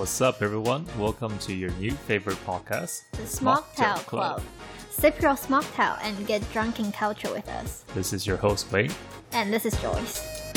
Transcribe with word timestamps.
What's 0.00 0.22
up, 0.22 0.40
everyone? 0.40 0.86
Welcome 0.98 1.36
to 1.40 1.52
your 1.52 1.70
new 1.72 1.90
favorite 1.90 2.38
podcast, 2.46 3.02
The 3.10 3.24
Smocktail 3.24 3.96
Club. 4.06 4.42
Sip 4.88 5.20
your 5.20 5.32
smocktail 5.32 5.98
and 6.00 6.26
get 6.26 6.40
drunk 6.54 6.80
in 6.80 6.90
culture 6.90 7.30
with 7.30 7.46
us. 7.50 7.84
This 7.94 8.14
is 8.14 8.26
your 8.26 8.38
host, 8.38 8.72
Wayne. 8.72 8.90
And 9.32 9.52
this 9.52 9.66
is 9.66 9.78
Joyce. 9.82 10.52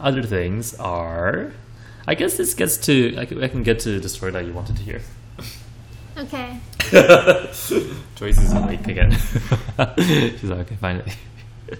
Other 0.00 0.22
things 0.22 0.74
are. 0.76 1.52
I 2.06 2.14
guess 2.14 2.38
this 2.38 2.54
gets 2.54 2.78
to. 2.86 3.18
I 3.18 3.26
can, 3.26 3.44
I 3.44 3.48
can 3.48 3.62
get 3.62 3.78
to 3.80 4.00
the 4.00 4.08
story 4.08 4.32
that 4.32 4.46
you 4.46 4.54
wanted 4.54 4.78
to 4.78 4.82
hear. 4.82 5.02
Okay. 6.16 6.60
Joyce 8.16 8.38
is 8.38 8.54
awake 8.54 8.86
again. 8.86 9.12
She's 9.98 10.44
like, 10.44 10.60
okay, 10.60 10.76
finally. 10.80 11.12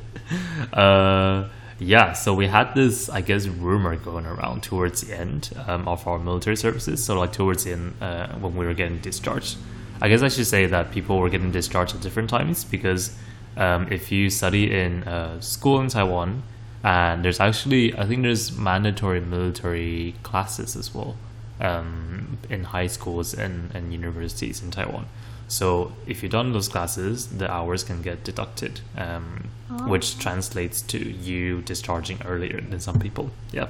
uh, 0.74 1.48
yeah, 1.78 2.12
so 2.12 2.34
we 2.34 2.48
had 2.48 2.74
this, 2.74 3.08
I 3.08 3.20
guess, 3.20 3.46
rumor 3.46 3.94
going 3.96 4.26
around 4.26 4.62
towards 4.62 5.02
the 5.02 5.16
end 5.16 5.50
um, 5.66 5.86
of 5.86 6.06
our 6.06 6.18
military 6.18 6.56
services. 6.56 7.04
So, 7.04 7.18
like, 7.18 7.32
towards 7.32 7.64
the 7.64 7.72
end, 7.72 7.94
uh, 8.00 8.28
when 8.34 8.56
we 8.56 8.66
were 8.66 8.74
getting 8.74 8.98
discharged. 8.98 9.56
I 10.00 10.08
guess 10.08 10.22
I 10.22 10.28
should 10.28 10.46
say 10.46 10.66
that 10.66 10.90
people 10.90 11.18
were 11.18 11.28
getting 11.28 11.52
discharged 11.52 11.94
at 11.94 12.00
different 12.00 12.30
times 12.30 12.64
because 12.64 13.16
um, 13.56 13.88
if 13.90 14.12
you 14.12 14.30
study 14.30 14.72
in 14.72 15.02
uh, 15.04 15.40
school 15.40 15.80
in 15.80 15.88
Taiwan, 15.88 16.42
and 16.82 17.24
there's 17.24 17.40
actually, 17.40 17.96
I 17.98 18.06
think 18.06 18.22
there's 18.22 18.56
mandatory 18.56 19.20
military 19.20 20.14
classes 20.22 20.76
as 20.76 20.94
well 20.94 21.16
um, 21.60 22.38
in 22.48 22.64
high 22.64 22.86
schools 22.86 23.34
and, 23.34 23.74
and 23.74 23.92
universities 23.92 24.62
in 24.62 24.70
Taiwan. 24.70 25.06
So 25.48 25.92
if 26.06 26.22
you've 26.22 26.32
done 26.32 26.52
those 26.52 26.68
classes, 26.68 27.26
the 27.26 27.50
hours 27.50 27.82
can 27.82 28.02
get 28.02 28.22
deducted, 28.22 28.80
um, 28.96 29.48
which 29.86 30.18
translates 30.18 30.82
to 30.82 30.98
you 30.98 31.62
discharging 31.62 32.20
earlier 32.24 32.60
than 32.60 32.80
some 32.80 32.98
people. 32.98 33.30
Yeah. 33.50 33.68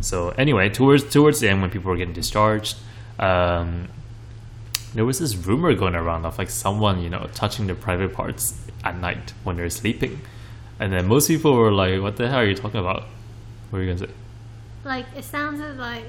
So 0.00 0.30
anyway, 0.30 0.68
towards 0.68 1.04
towards 1.04 1.38
the 1.40 1.48
end, 1.48 1.62
when 1.62 1.70
people 1.70 1.90
were 1.90 1.96
getting 1.96 2.12
discharged, 2.12 2.76
um, 3.20 3.88
there 4.94 5.04
was 5.04 5.20
this 5.20 5.36
rumor 5.36 5.74
going 5.74 5.94
around 5.94 6.26
of 6.26 6.38
like 6.38 6.50
someone 6.50 7.00
you 7.00 7.08
know 7.08 7.30
touching 7.34 7.66
their 7.66 7.76
private 7.76 8.12
parts 8.12 8.60
at 8.84 8.98
night 8.98 9.32
when 9.44 9.56
they're 9.56 9.70
sleeping, 9.70 10.20
and 10.80 10.92
then 10.92 11.06
most 11.06 11.28
people 11.28 11.54
were 11.54 11.70
like, 11.70 12.02
"What 12.02 12.16
the 12.16 12.28
hell 12.28 12.40
are 12.40 12.44
you 12.44 12.56
talking 12.56 12.80
about?" 12.80 13.04
What 13.70 13.78
are 13.78 13.82
you 13.84 13.94
gonna 13.94 14.06
say? 14.06 14.14
Like 14.84 15.06
it 15.16 15.24
sounded 15.24 15.78
like 15.78 16.04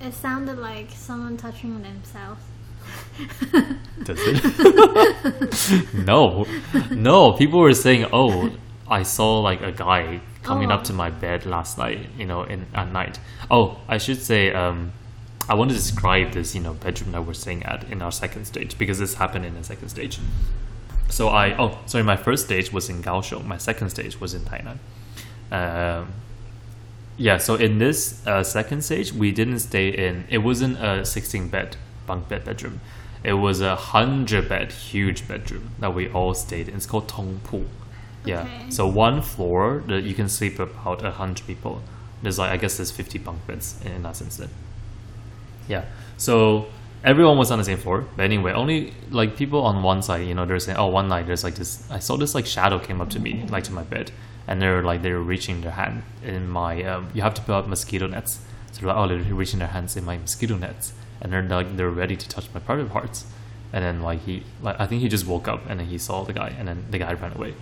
it 0.00 0.14
sounded 0.14 0.58
like 0.58 0.90
someone 0.90 1.36
touching 1.36 1.82
themselves. 1.82 2.40
Does 4.04 4.18
it? 4.22 5.94
no, 6.06 6.44
no. 6.90 7.32
People 7.32 7.60
were 7.60 7.72
saying, 7.74 8.06
"Oh, 8.12 8.50
I 8.88 9.02
saw 9.02 9.40
like 9.40 9.62
a 9.62 9.72
guy 9.72 10.20
coming 10.42 10.70
Oh. 10.70 10.74
up 10.74 10.84
to 10.84 10.92
my 10.92 11.10
bed 11.10 11.46
last 11.46 11.78
night. 11.78 12.08
You 12.18 12.26
know, 12.26 12.42
in 12.42 12.66
at 12.74 12.92
night." 12.92 13.18
Oh, 13.50 13.78
I 13.88 13.98
should 13.98 14.20
say, 14.20 14.52
um, 14.52 14.92
I 15.48 15.54
want 15.54 15.70
to 15.70 15.76
describe 15.76 16.32
this, 16.32 16.54
you 16.54 16.60
know, 16.60 16.74
bedroom 16.74 17.12
that 17.12 17.22
we're 17.26 17.34
staying 17.34 17.62
at 17.64 17.84
in 17.90 18.02
our 18.02 18.12
second 18.12 18.46
stage 18.46 18.76
because 18.78 18.98
this 18.98 19.14
happened 19.14 19.44
in 19.44 19.54
the 19.54 19.64
second 19.64 19.88
stage. 19.90 20.18
So 21.08 21.28
I, 21.28 21.56
oh, 21.58 21.78
sorry, 21.86 22.02
my 22.04 22.16
first 22.16 22.46
stage 22.46 22.72
was 22.72 22.88
in 22.88 23.02
Kaohsiung. 23.02 23.44
My 23.46 23.58
second 23.58 23.90
stage 23.90 24.20
was 24.20 24.34
in 24.34 24.40
Tainan. 24.42 24.78
Um, 25.52 26.12
yeah, 27.16 27.36
so 27.36 27.54
in 27.54 27.78
this 27.78 28.26
uh, 28.26 28.42
second 28.42 28.82
stage, 28.82 29.12
we 29.12 29.30
didn't 29.30 29.60
stay 29.60 29.88
in. 29.88 30.24
It 30.28 30.38
wasn't 30.38 30.78
a 30.82 31.04
sixteen 31.04 31.48
bed 31.48 31.76
bunk 32.06 32.28
bed 32.28 32.44
bedroom. 32.44 32.80
It 33.22 33.34
was 33.34 33.60
a 33.60 33.74
hundred 33.74 34.48
bed 34.48 34.72
huge 34.72 35.26
bedroom 35.26 35.70
that 35.80 35.94
we 35.94 36.08
all 36.08 36.34
stayed 36.34 36.68
in. 36.68 36.76
It's 36.76 36.86
called 36.86 37.08
Tongpu. 37.08 37.66
Yeah. 38.24 38.42
Okay. 38.42 38.70
So 38.70 38.86
one 38.86 39.22
floor 39.22 39.82
that 39.86 40.02
you 40.02 40.14
can 40.14 40.28
sleep 40.28 40.58
about 40.58 41.04
a 41.04 41.10
hundred 41.10 41.46
people. 41.46 41.82
There's 42.22 42.38
like 42.38 42.50
I 42.50 42.56
guess 42.56 42.76
there's 42.76 42.90
fifty 42.90 43.18
bunk 43.18 43.46
beds 43.46 43.80
in, 43.84 43.92
in 43.92 44.02
that 44.02 44.16
sense. 44.16 44.36
Then. 44.36 44.50
Yeah. 45.68 45.84
So 46.16 46.66
everyone 47.04 47.36
was 47.38 47.50
on 47.50 47.58
the 47.58 47.64
same 47.64 47.78
floor. 47.78 48.06
But 48.16 48.24
anyway, 48.24 48.52
only 48.52 48.94
like 49.10 49.36
people 49.36 49.60
on 49.62 49.82
one 49.82 50.02
side, 50.02 50.26
you 50.26 50.34
know, 50.34 50.46
they're 50.46 50.58
saying, 50.58 50.78
oh, 50.78 50.86
one 50.86 51.08
night 51.08 51.26
there's 51.26 51.44
like 51.44 51.54
this. 51.54 51.88
I 51.90 51.98
saw 51.98 52.16
this 52.16 52.34
like 52.34 52.46
shadow 52.46 52.78
came 52.78 53.00
up 53.00 53.10
to 53.10 53.20
me, 53.20 53.46
like 53.50 53.64
to 53.64 53.72
my 53.72 53.82
bed, 53.82 54.10
and 54.48 54.60
they're 54.60 54.82
like 54.82 55.02
they 55.02 55.12
were 55.12 55.22
reaching 55.22 55.60
their 55.60 55.72
hand 55.72 56.02
in 56.24 56.48
my. 56.48 56.82
Um, 56.82 57.08
you 57.14 57.22
have 57.22 57.34
to 57.34 57.42
put 57.42 57.52
up 57.52 57.68
mosquito 57.68 58.06
nets. 58.06 58.40
So 58.72 58.80
they're 58.80 58.88
like, 58.88 58.96
oh, 58.96 59.06
they're 59.08 59.34
reaching 59.34 59.60
their 59.60 59.68
hands 59.68 59.96
in 59.96 60.04
my 60.04 60.18
mosquito 60.18 60.56
nets, 60.56 60.92
and 61.24 61.32
they're 61.32 61.42
like 61.42 61.76
they're 61.76 61.90
ready 61.90 62.14
to 62.14 62.28
touch 62.28 62.48
my 62.54 62.60
private 62.60 62.90
parts. 62.90 63.26
And 63.72 63.82
then 63.84 64.02
like 64.02 64.20
he, 64.20 64.44
like 64.62 64.76
I 64.78 64.86
think 64.86 65.02
he 65.02 65.08
just 65.08 65.26
woke 65.26 65.48
up 65.48 65.68
and 65.68 65.80
then 65.80 65.88
he 65.88 65.98
saw 65.98 66.22
the 66.22 66.32
guy, 66.32 66.54
and 66.56 66.68
then 66.68 66.84
the 66.90 66.98
guy 66.98 67.12
ran 67.14 67.32
away. 67.32 67.54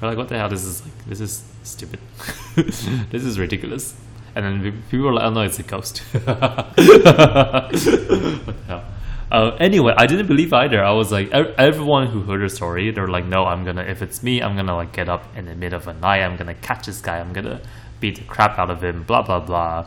We're 0.00 0.08
like, 0.08 0.18
what 0.18 0.28
the 0.28 0.36
hell? 0.36 0.48
This 0.48 0.64
is 0.64 0.82
like 0.82 1.04
this 1.06 1.20
is 1.20 1.44
stupid. 1.62 2.00
this 2.56 3.24
is 3.24 3.38
ridiculous. 3.38 3.94
And 4.34 4.44
then 4.44 4.82
people 4.90 5.06
were 5.06 5.12
like, 5.12 5.24
oh 5.24 5.30
no, 5.30 5.42
it's 5.42 5.60
a 5.60 5.62
ghost. 5.62 5.98
what 6.14 6.24
the 6.74 8.56
hell? 8.66 8.84
Uh, 9.30 9.56
anyway, 9.60 9.94
I 9.96 10.06
didn't 10.06 10.26
believe 10.26 10.52
either. 10.52 10.84
I 10.84 10.90
was 10.90 11.10
like, 11.12 11.30
ev- 11.30 11.54
everyone 11.56 12.08
who 12.08 12.20
heard 12.22 12.42
the 12.42 12.50
story, 12.50 12.90
they're 12.90 13.08
like, 13.08 13.24
no, 13.24 13.46
I'm 13.46 13.64
gonna, 13.64 13.82
if 13.82 14.02
it's 14.02 14.22
me, 14.22 14.42
I'm 14.42 14.56
gonna 14.56 14.76
like 14.76 14.92
get 14.92 15.08
up 15.08 15.24
in 15.36 15.46
the 15.46 15.54
middle 15.54 15.78
of 15.78 15.84
the 15.84 15.94
night. 15.94 16.22
I'm 16.22 16.36
gonna 16.36 16.54
catch 16.54 16.86
this 16.86 17.00
guy. 17.00 17.18
I'm 17.18 17.32
gonna 17.32 17.60
beat 18.00 18.16
the 18.16 18.24
crap 18.24 18.58
out 18.58 18.70
of 18.70 18.82
him. 18.82 19.04
Blah 19.04 19.22
blah 19.22 19.40
blah. 19.40 19.86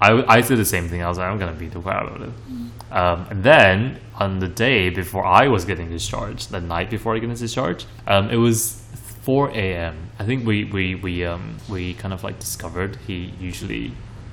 I, 0.00 0.36
I 0.36 0.40
did 0.40 0.58
the 0.58 0.64
same 0.64 0.88
thing. 0.88 1.02
I 1.02 1.08
was 1.08 1.18
like, 1.18 1.28
I'm 1.28 1.38
gonna 1.38 1.52
beat 1.52 1.72
the 1.72 1.80
crap 1.80 2.04
out 2.04 2.16
of 2.16 2.22
him. 2.22 2.72
Um, 2.90 3.26
and 3.30 3.42
then 3.44 4.00
on 4.16 4.38
the 4.38 4.48
day 4.48 4.90
before 4.90 5.24
I 5.24 5.46
was 5.48 5.64
getting 5.64 5.90
discharged, 5.90 6.50
the 6.50 6.60
night 6.60 6.90
before 6.90 7.14
I 7.14 7.18
getting 7.18 7.34
discharged, 7.34 7.86
um, 8.06 8.30
it 8.30 8.36
was 8.36 8.82
4 9.22 9.50
a.m. 9.50 10.10
I 10.18 10.24
think 10.24 10.46
we 10.46 10.64
we 10.64 10.94
we 10.94 11.24
um 11.24 11.56
we 11.68 11.94
kind 11.94 12.12
of 12.14 12.24
like 12.24 12.38
discovered 12.38 12.96
he 13.06 13.34
usually 13.38 13.92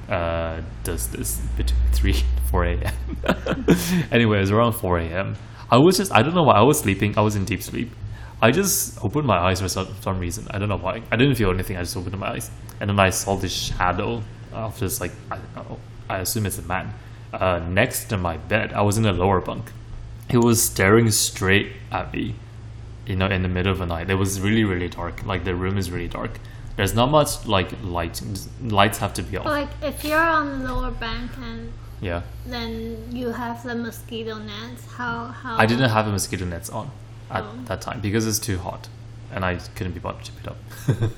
uh 0.10 0.62
does 0.84 1.10
this 1.10 1.38
between 1.58 1.80
3 1.92 2.14
and 2.14 2.50
4 2.50 2.66
a.m. 2.66 2.94
anyway, 4.12 4.38
it 4.38 4.42
was 4.42 4.52
around 4.52 4.74
4 4.74 5.00
a.m. 5.00 5.36
I 5.70 5.78
was 5.78 5.98
just 5.98 6.12
I 6.14 6.24
don't 6.24 6.34
know 6.34 6.44
why 6.44 6.56
I 6.56 6.62
was 6.62 6.80
sleeping. 6.80 7.18
I 7.18 7.22
was 7.22 7.36
in 7.36 7.46
deep 7.46 7.62
sleep. 7.62 7.92
I 8.42 8.52
just 8.52 9.04
opened 9.04 9.26
my 9.26 9.38
eyes 9.38 9.62
for 9.62 9.68
some, 9.68 9.88
some 10.02 10.20
reason. 10.20 10.48
I 10.52 10.60
don't 10.60 10.70
know 10.70 10.78
why. 10.78 11.02
I 11.12 11.16
didn't 11.16 11.36
feel 11.36 11.50
anything. 11.50 11.76
I 11.76 11.82
just 11.82 11.98
opened 11.98 12.18
my 12.20 12.30
eyes, 12.34 12.52
and 12.80 12.90
then 12.90 13.00
I 13.00 13.10
saw 13.10 13.36
this 13.36 13.52
shadow 13.52 14.22
of 14.54 14.80
this 14.80 15.00
like 15.02 15.12
I. 15.32 15.38
I 16.10 16.20
assume 16.20 16.46
it's 16.46 16.58
a 16.58 16.62
man 16.62 16.94
uh, 17.34 17.60
next 17.68 18.06
to 18.06 18.18
my 18.18 18.38
bed. 18.38 18.72
I 18.72 18.82
was 18.82 18.96
in 18.98 19.04
the 19.04 19.12
lower 19.12 19.42
bunk. 19.42 19.72
He 20.30 20.38
was 20.38 20.64
staring 20.64 21.12
straight 21.12 21.74
at 21.92 22.14
me, 22.14 22.36
you 23.06 23.18
know, 23.18 23.28
in 23.28 23.42
the 23.44 23.50
middle 23.50 23.74
of 23.74 23.80
the 23.80 23.86
night. 23.86 24.10
It 24.10 24.16
was 24.16 24.40
really 24.40 24.64
really 24.64 24.88
dark. 24.88 25.26
Like 25.26 25.44
the 25.44 25.54
room 25.54 25.78
is 25.78 25.92
really 25.92 26.08
dark. 26.08 26.40
There's 26.78 26.94
not 26.94 27.12
much 27.12 27.46
like 27.46 27.70
light. 27.84 28.22
Lights 28.62 29.00
have 29.00 29.14
to 29.16 29.22
be 29.24 29.36
off. 29.36 29.46
Like 29.46 29.70
if 29.82 30.04
you're 30.06 30.18
on 30.40 30.64
the 30.64 30.74
lower 30.74 30.92
bunk 30.92 31.32
and 31.42 31.74
Yeah. 32.00 32.22
then 32.46 33.10
you 33.12 33.32
have 33.32 33.64
the 33.64 33.76
mosquito 33.76 34.38
nets, 34.38 34.86
how 34.98 35.26
how 35.42 35.58
I 35.58 35.66
didn't 35.66 35.90
have 35.90 36.06
the 36.06 36.12
mosquito 36.14 36.46
nets 36.46 36.70
on 36.70 36.90
at 37.30 37.44
Oh. 37.44 37.52
that 37.66 37.82
time 37.82 38.00
because 38.00 38.26
it's 38.26 38.40
too 38.40 38.60
hot, 38.60 38.88
and 39.34 39.44
I 39.44 39.56
couldn't 39.76 39.92
be 39.94 40.00
bothered 40.00 40.24
to 40.26 40.32
pick 40.32 40.44
it 40.46 40.50
up. 40.54 40.58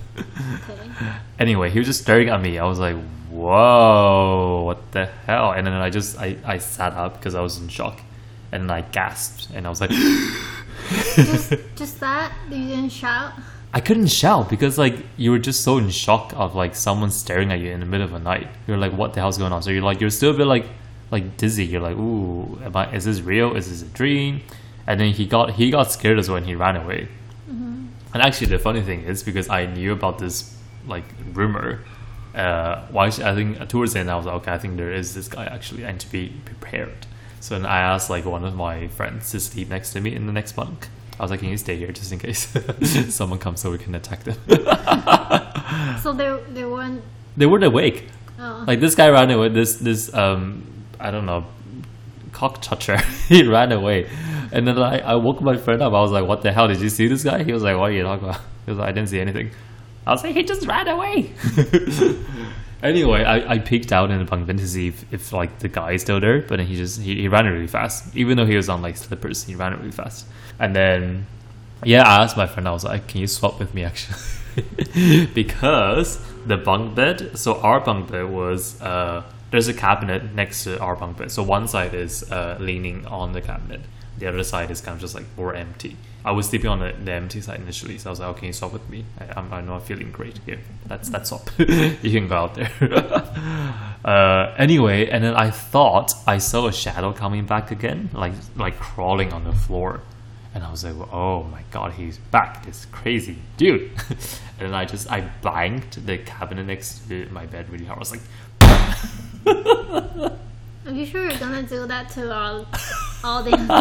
okay. 0.69 1.11
anyway, 1.39 1.69
he 1.69 1.77
was 1.79 1.87
just 1.87 2.01
staring 2.01 2.29
at 2.29 2.41
me. 2.41 2.57
I 2.57 2.65
was 2.65 2.79
like, 2.79 2.95
"Whoa, 3.29 4.63
what 4.65 4.91
the 4.91 5.05
hell?" 5.05 5.51
And 5.51 5.65
then 5.67 5.73
I 5.73 5.89
just 5.89 6.17
I, 6.19 6.37
I 6.45 6.57
sat 6.57 6.93
up 6.93 7.15
because 7.15 7.35
I 7.35 7.41
was 7.41 7.57
in 7.59 7.67
shock, 7.67 8.01
and 8.51 8.63
then 8.63 8.71
I 8.71 8.81
gasped, 8.81 9.49
and 9.53 9.65
I 9.65 9.69
was 9.69 9.81
like, 9.81 9.91
just 10.89 11.53
just 11.75 11.99
that? 11.99 12.33
You 12.49 12.67
didn't 12.67 12.89
shout? 12.89 13.33
I 13.71 13.81
couldn't 13.81 14.07
shout 14.07 14.49
because 14.49 14.77
like 14.77 14.95
you 15.15 15.31
were 15.31 15.39
just 15.39 15.61
so 15.61 15.77
in 15.77 15.89
shock 15.89 16.33
of 16.35 16.55
like 16.55 16.75
someone 16.75 17.11
staring 17.11 17.51
at 17.51 17.59
you 17.59 17.69
in 17.71 17.79
the 17.79 17.85
middle 17.85 18.05
of 18.05 18.11
the 18.11 18.19
night. 18.19 18.47
You're 18.67 18.77
like, 18.77 18.93
"What 18.93 19.13
the 19.13 19.19
hell's 19.19 19.37
going 19.37 19.53
on?" 19.53 19.61
So 19.61 19.69
you're 19.69 19.83
like, 19.83 20.01
you're 20.01 20.09
still 20.09 20.31
a 20.31 20.37
bit 20.37 20.47
like 20.47 20.65
like 21.11 21.37
dizzy. 21.37 21.65
You're 21.65 21.81
like, 21.81 21.95
"Ooh, 21.95 22.59
am 22.63 22.75
I? 22.75 22.91
Is 22.93 23.05
this 23.05 23.21
real? 23.21 23.55
Is 23.55 23.69
this 23.69 23.83
a 23.83 23.93
dream?" 23.93 24.41
And 24.87 24.99
then 24.99 25.11
he 25.13 25.27
got 25.27 25.51
he 25.51 25.69
got 25.69 25.91
scared 25.91 26.17
as 26.17 26.29
well, 26.29 26.37
and 26.37 26.47
he 26.47 26.55
ran 26.55 26.75
away. 26.77 27.09
Mm-hmm. 27.49 27.85
And 28.13 28.23
actually, 28.23 28.47
the 28.47 28.57
funny 28.57 28.81
thing 28.81 29.03
is 29.03 29.21
because 29.21 29.49
I 29.49 29.67
knew 29.67 29.91
about 29.91 30.17
this 30.17 30.55
like 30.87 31.05
rumor. 31.33 31.83
Uh, 32.35 32.85
why 32.91 33.07
I 33.07 33.33
think 33.35 33.67
towards 33.69 33.93
the 33.93 33.99
end 33.99 34.11
I 34.11 34.15
was 34.15 34.25
like, 34.25 34.35
okay, 34.35 34.53
I 34.53 34.57
think 34.57 34.77
there 34.77 34.91
is 34.91 35.15
this 35.15 35.27
guy 35.27 35.45
actually, 35.45 35.83
and 35.83 35.99
to 35.99 36.11
be 36.11 36.33
prepared. 36.45 37.07
So 37.39 37.55
then 37.55 37.65
I 37.65 37.79
asked 37.79 38.09
like 38.09 38.25
one 38.25 38.43
of 38.45 38.55
my 38.55 38.87
friends 38.89 39.31
to 39.31 39.39
sleep 39.39 39.69
next 39.69 39.93
to 39.93 40.01
me 40.01 40.13
in 40.15 40.27
the 40.27 40.33
next 40.33 40.53
bunk. 40.53 40.89
I 41.19 41.23
was 41.23 41.31
like, 41.31 41.41
can 41.41 41.49
you 41.49 41.57
stay 41.57 41.75
here 41.75 41.91
just 41.91 42.11
in 42.11 42.19
case 42.19 42.47
someone 43.09 43.39
comes 43.39 43.59
so 43.61 43.71
we 43.71 43.77
can 43.77 43.95
attack 43.95 44.23
them? 44.23 44.37
So 46.01 46.13
they 46.13 46.39
they 46.53 46.65
weren't 46.65 47.03
they 47.37 47.45
weren't 47.45 47.63
awake. 47.63 48.07
oh 48.39 48.63
Like 48.65 48.79
this 48.79 48.95
guy 48.95 49.09
ran 49.09 49.29
away. 49.29 49.49
This 49.49 49.75
this 49.77 50.13
um 50.13 50.63
I 50.99 51.11
don't 51.11 51.25
know 51.25 51.45
cock 52.31 52.61
toucher. 52.61 52.97
he 53.27 53.43
ran 53.43 53.71
away, 53.71 54.09
and 54.51 54.65
then 54.67 54.77
I, 54.79 54.99
I 54.99 55.15
woke 55.15 55.41
my 55.41 55.57
friend 55.57 55.81
up. 55.81 55.93
I 55.93 56.01
was 56.01 56.11
like, 56.11 56.25
"What 56.25 56.41
the 56.41 56.51
hell? 56.51 56.67
Did 56.67 56.79
you 56.79 56.89
see 56.89 57.07
this 57.07 57.23
guy?" 57.23 57.43
He 57.43 57.51
was 57.51 57.63
like, 57.63 57.77
"What 57.77 57.91
are 57.91 57.93
you 57.93 58.03
talking 58.03 58.29
about?" 58.29 58.41
He 58.65 58.71
was 58.71 58.79
like, 58.79 58.89
"I 58.89 58.91
didn't 58.91 59.09
see 59.09 59.19
anything." 59.19 59.51
I 60.09 60.11
was 60.11 60.23
like, 60.23 60.35
"He 60.35 60.43
just 60.43 60.65
ran 60.65 60.87
away." 60.87 61.31
anyway, 62.83 63.23
I, 63.23 63.53
I 63.53 63.59
peeked 63.59 63.91
out 63.91 64.09
in 64.09 64.17
the 64.17 64.25
bunk 64.25 64.47
bed 64.47 64.57
to 64.57 64.67
see 64.67 64.87
if, 64.87 65.13
if 65.13 65.31
like 65.31 65.59
the 65.59 65.67
guy 65.67 65.91
is 65.91 66.01
still 66.01 66.19
there, 66.19 66.41
but 66.41 66.57
then 66.57 66.65
he 66.65 66.75
just 66.75 66.99
he, 67.01 67.15
he 67.21 67.27
ran 67.27 67.45
really 67.45 67.67
fast. 67.67 68.15
Even 68.15 68.35
though 68.35 68.47
he 68.47 68.55
was 68.55 68.69
on 68.69 68.81
like 68.81 68.97
slippers, 68.97 69.43
he 69.43 69.53
ran 69.53 69.77
really 69.77 69.91
fast. 69.91 70.25
And 70.59 70.75
then 70.75 71.27
yeah, 71.83 72.03
I 72.03 72.23
asked 72.23 72.37
my 72.37 72.47
friend. 72.47 72.67
I 72.67 72.71
was 72.71 72.83
like, 72.83 73.07
"Can 73.07 73.21
you 73.21 73.27
swap 73.27 73.59
with 73.59 73.73
me?" 73.75 73.83
Actually, 73.83 75.27
because 75.33 76.19
the 76.47 76.57
bunk 76.57 76.95
bed. 76.95 77.37
So 77.37 77.59
our 77.61 77.79
bunk 77.79 78.11
bed 78.11 78.29
was 78.29 78.81
uh, 78.81 79.23
there's 79.51 79.67
a 79.67 79.73
cabinet 79.73 80.33
next 80.33 80.63
to 80.63 80.79
our 80.79 80.95
bunk 80.95 81.17
bed. 81.17 81.31
So 81.31 81.43
one 81.43 81.67
side 81.67 81.93
is 81.93 82.29
uh, 82.31 82.57
leaning 82.59 83.05
on 83.05 83.33
the 83.33 83.41
cabinet. 83.41 83.81
The 84.17 84.25
other 84.25 84.43
side 84.43 84.71
is 84.71 84.81
kind 84.81 84.95
of 84.95 85.01
just 85.01 85.13
like 85.15 85.25
more 85.37 85.53
empty. 85.53 85.97
I 86.25 86.31
was 86.31 86.49
sleeping 86.49 86.69
on 86.69 86.79
the, 86.79 86.93
the 87.03 87.13
empty 87.13 87.39
side 87.39 87.61
initially, 87.61 87.97
so 87.97 88.09
I 88.09 88.11
was 88.11 88.19
like, 88.19 88.29
"Okay, 88.37 88.51
swap 88.51 88.73
with 88.73 88.89
me. 88.89 89.05
I, 89.19 89.39
I'm, 89.39 89.53
I'm 89.53 89.65
not 89.65 89.83
feeling 89.83 90.11
great 90.11 90.39
here. 90.45 90.59
That's 90.85 91.09
that's 91.09 91.29
swap. 91.29 91.49
you 91.57 92.11
can 92.11 92.27
go 92.27 92.35
out 92.35 92.55
there." 92.55 92.71
uh, 94.05 94.53
anyway, 94.57 95.09
and 95.09 95.23
then 95.23 95.35
I 95.35 95.49
thought 95.49 96.13
I 96.27 96.37
saw 96.39 96.67
a 96.67 96.73
shadow 96.73 97.13
coming 97.13 97.45
back 97.45 97.71
again, 97.71 98.09
like 98.13 98.33
like 98.57 98.77
crawling 98.79 99.31
on 99.31 99.45
the 99.45 99.53
floor, 99.53 100.01
and 100.53 100.63
I 100.63 100.71
was 100.71 100.83
like, 100.83 100.95
"Oh 101.13 101.43
my 101.43 101.63
god, 101.71 101.93
he's 101.93 102.17
back! 102.17 102.65
This 102.65 102.85
crazy 102.85 103.37
dude!" 103.55 103.91
and 104.09 104.19
then 104.59 104.73
I 104.73 104.83
just 104.83 105.09
I 105.09 105.21
banged 105.41 105.91
the 106.05 106.17
cabinet 106.17 106.65
next 106.65 107.07
to 107.07 107.29
my 107.31 107.45
bed 107.45 107.69
really 107.69 107.85
hard. 107.85 107.97
I 107.97 107.99
was 107.99 108.11
like, 108.11 108.21
Are 110.85 110.91
you 110.91 111.05
sure 111.05 111.29
you're 111.29 111.39
gonna 111.39 111.63
do 111.63 111.87
that 111.87 112.09
to 112.09 112.33
our 112.33 112.65
audience? 113.23 113.71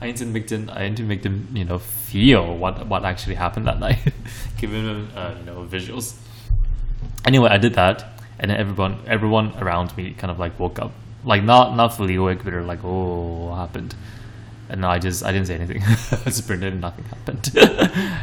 I 0.00 0.06
need 0.06 0.16
to 0.18 0.26
make 0.26 0.48
them. 0.48 0.70
I 0.72 0.88
need 0.88 0.96
to 0.98 1.02
make 1.02 1.22
them, 1.22 1.48
you 1.52 1.64
know, 1.64 1.78
feel 1.78 2.56
what 2.56 2.86
what 2.86 3.04
actually 3.04 3.34
happened 3.34 3.66
that 3.66 3.80
night, 3.86 3.98
giving 4.56 4.84
them, 4.84 5.10
uh, 5.14 5.34
you 5.38 5.44
know, 5.44 5.66
visuals. 5.68 6.16
Anyway, 7.24 7.50
I 7.50 7.58
did 7.58 7.74
that, 7.74 8.04
and 8.38 8.50
then 8.50 8.58
everyone 8.58 8.98
everyone 9.06 9.52
around 9.58 9.96
me 9.96 10.14
kind 10.14 10.30
of 10.30 10.38
like 10.38 10.58
woke 10.58 10.78
up, 10.78 10.92
like 11.24 11.42
not 11.42 11.74
not 11.74 11.96
fully 11.96 12.14
awake, 12.14 12.44
but 12.44 12.50
they're 12.50 12.62
like, 12.62 12.84
"Oh, 12.84 13.48
what 13.48 13.56
happened?" 13.56 13.94
And 14.68 14.84
I 14.86 14.98
just 14.98 15.24
I 15.24 15.32
didn't 15.32 15.48
say 15.48 15.56
anything. 15.56 15.82
I 15.84 16.24
just 16.24 16.46
pretended 16.46 16.80
nothing 16.80 17.04
happened. 17.04 17.50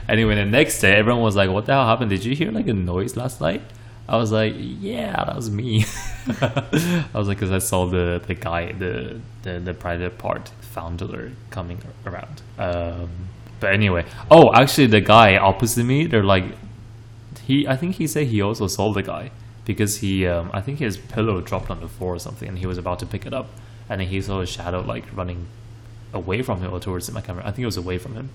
anyway, 0.09 0.35
the 0.35 0.45
next 0.45 0.79
day, 0.79 0.95
everyone 0.95 1.23
was 1.23 1.35
like, 1.35 1.49
"What 1.49 1.65
the 1.65 1.73
hell 1.73 1.85
happened? 1.85 2.09
Did 2.09 2.23
you 2.23 2.35
hear 2.35 2.51
like 2.51 2.67
a 2.67 2.73
noise 2.73 3.17
last 3.17 3.41
night?" 3.41 3.61
I 4.07 4.17
was 4.17 4.31
like, 4.31 4.53
"Yeah, 4.57 5.25
that 5.25 5.35
was 5.35 5.49
me." 5.49 5.85
I 6.41 7.05
was 7.13 7.27
like, 7.27 7.37
because 7.37 7.51
I 7.51 7.57
saw 7.57 7.85
the 7.85 8.21
the 8.25 8.35
guy, 8.35 8.71
the 8.71 9.19
the, 9.41 9.59
the 9.59 9.73
private 9.73 10.17
part 10.17 10.51
founder 10.75 11.31
coming 11.49 11.79
around. 12.05 12.41
Um, 12.59 13.09
but 13.61 13.73
anyway, 13.73 14.03
oh, 14.29 14.45
actually, 14.53 14.87
the 14.87 15.01
guy 15.01 15.37
opposite 15.37 15.85
me, 15.85 16.05
they're 16.05 16.29
like, 16.35 16.45
he. 17.47 17.67
I 17.67 17.75
think 17.77 17.95
he 17.95 18.07
said 18.07 18.27
he 18.27 18.41
also 18.41 18.67
saw 18.67 18.91
the 18.91 19.03
guy 19.13 19.31
because 19.69 19.97
he, 20.03 20.27
um, 20.27 20.51
I 20.53 20.61
think 20.61 20.79
his 20.79 20.97
pillow 20.97 21.41
dropped 21.41 21.69
on 21.69 21.79
the 21.79 21.87
floor 21.87 22.15
or 22.15 22.19
something, 22.19 22.47
and 22.49 22.57
he 22.59 22.67
was 22.67 22.77
about 22.77 22.99
to 22.99 23.05
pick 23.05 23.25
it 23.25 23.33
up, 23.33 23.47
and 23.89 24.01
then 24.01 24.07
he 24.09 24.21
saw 24.21 24.41
a 24.41 24.45
shadow 24.45 24.81
like 24.81 25.05
running 25.15 25.47
away 26.13 26.41
from 26.41 26.61
him 26.61 26.71
or 26.73 26.79
towards 26.79 27.11
my 27.11 27.21
camera. 27.21 27.43
I 27.45 27.51
think 27.51 27.63
it 27.63 27.71
was 27.73 27.77
away 27.77 27.97
from 27.97 28.13
him. 28.13 28.29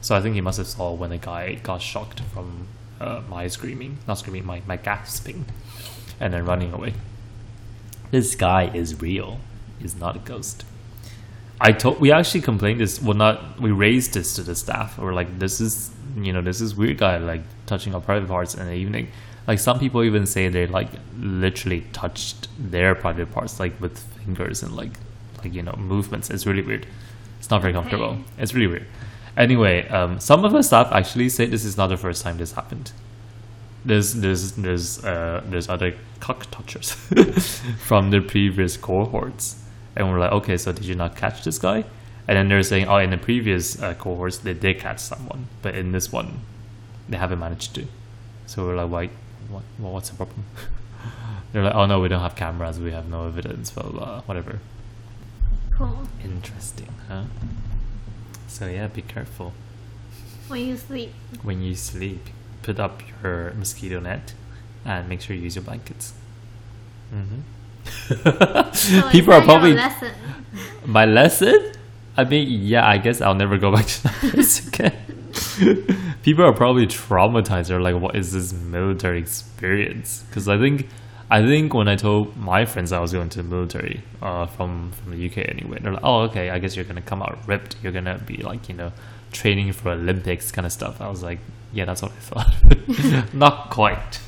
So 0.00 0.16
I 0.16 0.20
think 0.20 0.34
he 0.34 0.40
must 0.40 0.58
have 0.58 0.66
saw 0.66 0.92
when 0.92 1.10
the 1.10 1.18
guy 1.18 1.54
got 1.62 1.80
shocked 1.80 2.20
from 2.32 2.66
uh, 3.00 3.22
my 3.28 3.48
screaming, 3.48 3.98
not 4.08 4.18
screaming, 4.18 4.44
my, 4.44 4.62
my 4.66 4.76
gasping, 4.76 5.44
and 6.18 6.32
then 6.32 6.44
running 6.44 6.72
away. 6.72 6.94
This 8.10 8.34
guy 8.34 8.70
is 8.74 9.00
real. 9.00 9.38
He's 9.78 9.94
not 9.94 10.16
a 10.16 10.18
ghost. 10.18 10.64
I 11.60 11.72
told 11.72 12.00
we 12.00 12.10
actually 12.10 12.40
complained 12.40 12.80
this. 12.80 13.00
Well, 13.00 13.16
not 13.16 13.60
we 13.60 13.70
raised 13.70 14.14
this 14.14 14.34
to 14.36 14.42
the 14.42 14.54
staff. 14.54 14.98
We're 14.98 15.14
like, 15.14 15.38
this 15.38 15.60
is 15.60 15.90
you 16.16 16.32
know 16.32 16.42
this 16.42 16.60
is 16.60 16.74
weird 16.74 16.98
guy 16.98 17.16
like 17.18 17.42
touching 17.66 17.94
our 17.94 18.00
private 18.00 18.28
parts 18.28 18.54
in 18.54 18.66
the 18.66 18.74
evening. 18.74 19.08
Like 19.46 19.58
some 19.58 19.78
people 19.78 20.04
even 20.04 20.26
say 20.26 20.48
they 20.48 20.66
like 20.66 20.88
literally 21.18 21.82
touched 21.92 22.48
their 22.58 22.94
private 22.94 23.32
parts 23.32 23.58
like 23.58 23.80
with 23.80 23.98
fingers 24.24 24.62
and 24.62 24.74
like 24.74 24.92
like 25.38 25.54
you 25.54 25.62
know 25.62 25.74
movements. 25.76 26.30
It's 26.30 26.46
really 26.46 26.62
weird. 26.62 26.86
It's 27.38 27.50
not 27.50 27.60
very 27.60 27.72
comfortable. 27.72 28.04
Okay. 28.04 28.22
It's 28.38 28.54
really 28.54 28.68
weird. 28.68 28.86
Anyway, 29.36 29.88
um, 29.88 30.20
some 30.20 30.44
of 30.44 30.52
the 30.52 30.62
staff 30.62 30.92
actually 30.92 31.28
say 31.28 31.46
this 31.46 31.64
is 31.64 31.76
not 31.76 31.88
the 31.88 31.96
first 31.96 32.22
time 32.22 32.36
this 32.36 32.52
happened. 32.52 32.92
There's 33.84 34.14
there's 34.14 34.52
there's 34.52 35.04
uh, 35.04 35.42
there's 35.46 35.68
other 35.68 35.94
cock 36.20 36.46
touchers 36.50 36.92
from 37.86 38.10
the 38.10 38.20
previous 38.20 38.76
cohorts, 38.76 39.61
and 39.96 40.10
we're 40.10 40.18
like, 40.18 40.32
okay, 40.32 40.56
so 40.56 40.72
did 40.72 40.84
you 40.84 40.94
not 40.94 41.16
catch 41.16 41.44
this 41.44 41.58
guy? 41.58 41.84
And 42.28 42.36
then 42.36 42.48
they're 42.48 42.62
saying, 42.62 42.86
oh, 42.88 42.96
in 42.98 43.10
the 43.10 43.16
previous 43.18 43.80
uh, 43.82 43.94
cohorts 43.94 44.38
they 44.38 44.54
did 44.54 44.78
catch 44.78 45.00
someone, 45.00 45.48
but 45.60 45.74
in 45.74 45.92
this 45.92 46.12
one, 46.12 46.40
they 47.08 47.16
haven't 47.16 47.38
managed 47.40 47.74
to. 47.74 47.86
So 48.46 48.64
we're 48.64 48.76
like, 48.76 48.90
why? 48.90 49.10
What? 49.50 49.62
Well, 49.78 49.92
what's 49.92 50.10
the 50.10 50.16
problem? 50.16 50.44
they're 51.52 51.64
like, 51.64 51.74
oh 51.74 51.86
no, 51.86 52.00
we 52.00 52.08
don't 52.08 52.20
have 52.20 52.36
cameras, 52.36 52.78
we 52.78 52.92
have 52.92 53.08
no 53.08 53.26
evidence, 53.26 53.70
blah 53.70 53.82
blah, 53.82 53.92
blah 53.92 54.20
whatever. 54.22 54.60
Cool. 55.76 56.06
Interesting, 56.22 56.88
huh? 57.08 57.24
So 58.46 58.66
yeah, 58.68 58.86
be 58.86 59.02
careful 59.02 59.52
When 60.48 60.60
you 60.60 60.76
sleep. 60.76 61.12
when 61.42 61.62
you 61.62 61.74
sleep. 61.74 62.26
Put 62.62 62.78
up 62.78 63.02
your 63.22 63.52
mosquito 63.54 63.98
net 63.98 64.34
and 64.84 65.08
make 65.08 65.20
sure 65.20 65.34
you 65.34 65.42
use 65.42 65.56
your 65.56 65.64
blankets. 65.64 66.12
So 67.10 67.16
People 69.12 69.34
are 69.34 69.42
probably 69.42 69.74
lesson. 69.74 70.12
my 70.86 71.04
lesson. 71.04 71.72
I 72.16 72.24
mean, 72.24 72.46
yeah, 72.48 72.86
I 72.86 72.98
guess 72.98 73.20
I'll 73.20 73.34
never 73.34 73.56
go 73.58 73.72
back 73.74 73.86
to 73.86 74.02
that 74.04 74.14
place 74.14 74.66
again. 74.74 74.92
People 76.22 76.44
are 76.44 76.52
probably 76.52 76.86
traumatized. 76.86 77.68
They're 77.68 77.80
like, 77.80 77.96
"What 78.00 78.14
is 78.16 78.32
this 78.32 78.52
military 78.52 79.18
experience?" 79.18 80.24
Because 80.28 80.46
I 80.48 80.58
think, 80.58 80.88
I 81.30 81.42
think 81.42 81.72
when 81.74 81.88
I 81.88 81.96
told 81.96 82.36
my 82.36 82.64
friends 82.66 82.92
I 82.92 83.00
was 83.00 83.12
going 83.12 83.28
to 83.30 83.38
the 83.42 83.48
military 83.48 84.02
uh, 84.20 84.46
from 84.46 84.92
from 84.92 85.12
the 85.12 85.26
UK 85.26 85.38
anyway, 85.48 85.78
they're 85.80 85.92
like, 85.92 86.04
"Oh, 86.04 86.20
okay. 86.22 86.50
I 86.50 86.58
guess 86.58 86.76
you're 86.76 86.84
gonna 86.84 87.00
come 87.02 87.22
out 87.22 87.38
ripped. 87.46 87.76
You're 87.82 87.92
gonna 87.92 88.18
be 88.18 88.36
like, 88.38 88.68
you 88.68 88.74
know, 88.74 88.92
training 89.32 89.72
for 89.72 89.90
Olympics 89.92 90.52
kind 90.52 90.66
of 90.66 90.72
stuff." 90.72 91.00
I 91.00 91.08
was 91.08 91.22
like, 91.22 91.38
"Yeah, 91.72 91.86
that's 91.86 92.02
what 92.02 92.12
I 92.12 92.20
thought. 92.20 93.34
Not 93.34 93.70
quite." 93.70 94.20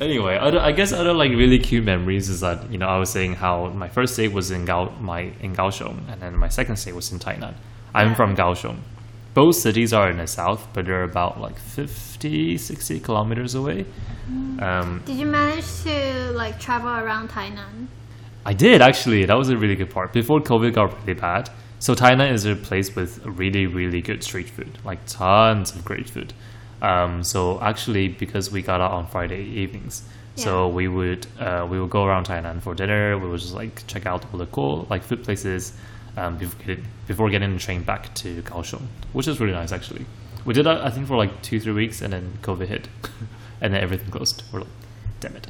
Anyway, 0.00 0.36
other, 0.36 0.60
I 0.60 0.72
guess 0.72 0.92
other 0.92 1.12
like 1.12 1.30
really 1.30 1.58
cute 1.58 1.84
memories 1.84 2.28
is 2.28 2.40
that 2.40 2.70
you 2.70 2.78
know 2.78 2.86
I 2.86 2.98
was 2.98 3.10
saying 3.10 3.34
how 3.34 3.68
my 3.68 3.88
first 3.88 4.16
day 4.16 4.28
was 4.28 4.50
in 4.50 4.64
Gao 4.64 4.90
my 5.00 5.32
in 5.40 5.54
Kaohsiung 5.54 6.08
and 6.10 6.20
then 6.20 6.36
my 6.36 6.48
second 6.48 6.76
stay 6.76 6.92
was 6.92 7.12
in 7.12 7.18
Tainan. 7.18 7.54
I'm 7.94 8.14
from 8.14 8.36
Kaohsiung. 8.36 8.78
Both 9.34 9.56
cities 9.56 9.92
are 9.92 10.10
in 10.10 10.18
the 10.18 10.26
south, 10.26 10.68
but 10.72 10.86
they're 10.86 11.02
about 11.02 11.40
like 11.40 11.58
50, 11.58 12.56
60 12.56 13.00
kilometers 13.00 13.56
away. 13.56 13.84
Um, 14.60 15.02
Did 15.04 15.16
you 15.16 15.26
manage 15.26 15.82
to 15.82 16.30
like 16.32 16.60
travel 16.60 16.88
around 16.88 17.30
Tainan? 17.30 17.88
I 18.46 18.52
did 18.52 18.80
actually. 18.80 19.24
That 19.24 19.36
was 19.36 19.48
a 19.48 19.56
really 19.56 19.74
good 19.74 19.90
part. 19.90 20.12
Before 20.12 20.40
COVID 20.40 20.74
got 20.74 21.00
really 21.00 21.18
bad, 21.18 21.50
so 21.78 21.94
Tainan 21.94 22.32
is 22.32 22.44
a 22.44 22.54
place 22.54 22.94
with 22.94 23.24
really, 23.26 23.66
really 23.66 24.00
good 24.00 24.22
street 24.22 24.48
food, 24.48 24.78
like 24.84 25.00
tons 25.06 25.74
of 25.74 25.84
great 25.84 26.08
food. 26.08 26.32
Um, 26.84 27.24
so 27.24 27.60
actually, 27.60 28.08
because 28.08 28.50
we 28.50 28.60
got 28.60 28.80
out 28.80 28.92
on 28.92 29.06
Friday 29.06 29.42
evenings, 29.42 30.02
so 30.36 30.68
we 30.68 30.88
would 30.88 31.26
uh, 31.38 31.66
we 31.70 31.80
would 31.80 31.90
go 31.90 32.04
around 32.04 32.26
Tainan 32.26 32.60
for 32.60 32.74
dinner. 32.74 33.18
We 33.18 33.28
would 33.28 33.40
just 33.40 33.54
like 33.54 33.86
check 33.86 34.04
out 34.04 34.24
all 34.30 34.38
the 34.38 34.46
cool 34.46 34.86
like 34.90 35.02
food 35.02 35.24
places 35.24 35.72
um, 36.16 36.36
before 36.36 36.58
getting, 36.66 36.84
before 37.06 37.30
getting 37.30 37.52
the 37.54 37.58
train 37.58 37.82
back 37.82 38.14
to 38.16 38.42
Kaohsiung, 38.42 38.86
which 39.12 39.28
is 39.28 39.40
really 39.40 39.52
nice 39.52 39.72
actually. 39.72 40.04
We 40.44 40.52
did 40.52 40.66
that 40.66 40.82
I 40.82 40.90
think 40.90 41.06
for 41.06 41.16
like 41.16 41.40
two 41.42 41.58
three 41.58 41.72
weeks, 41.72 42.02
and 42.02 42.12
then 42.12 42.38
COVID 42.42 42.66
hit, 42.66 42.88
and 43.60 43.72
then 43.72 43.80
everything 43.80 44.10
closed. 44.10 44.42
We're 44.52 44.60
like, 44.60 44.68
damn 45.20 45.36
it. 45.36 45.46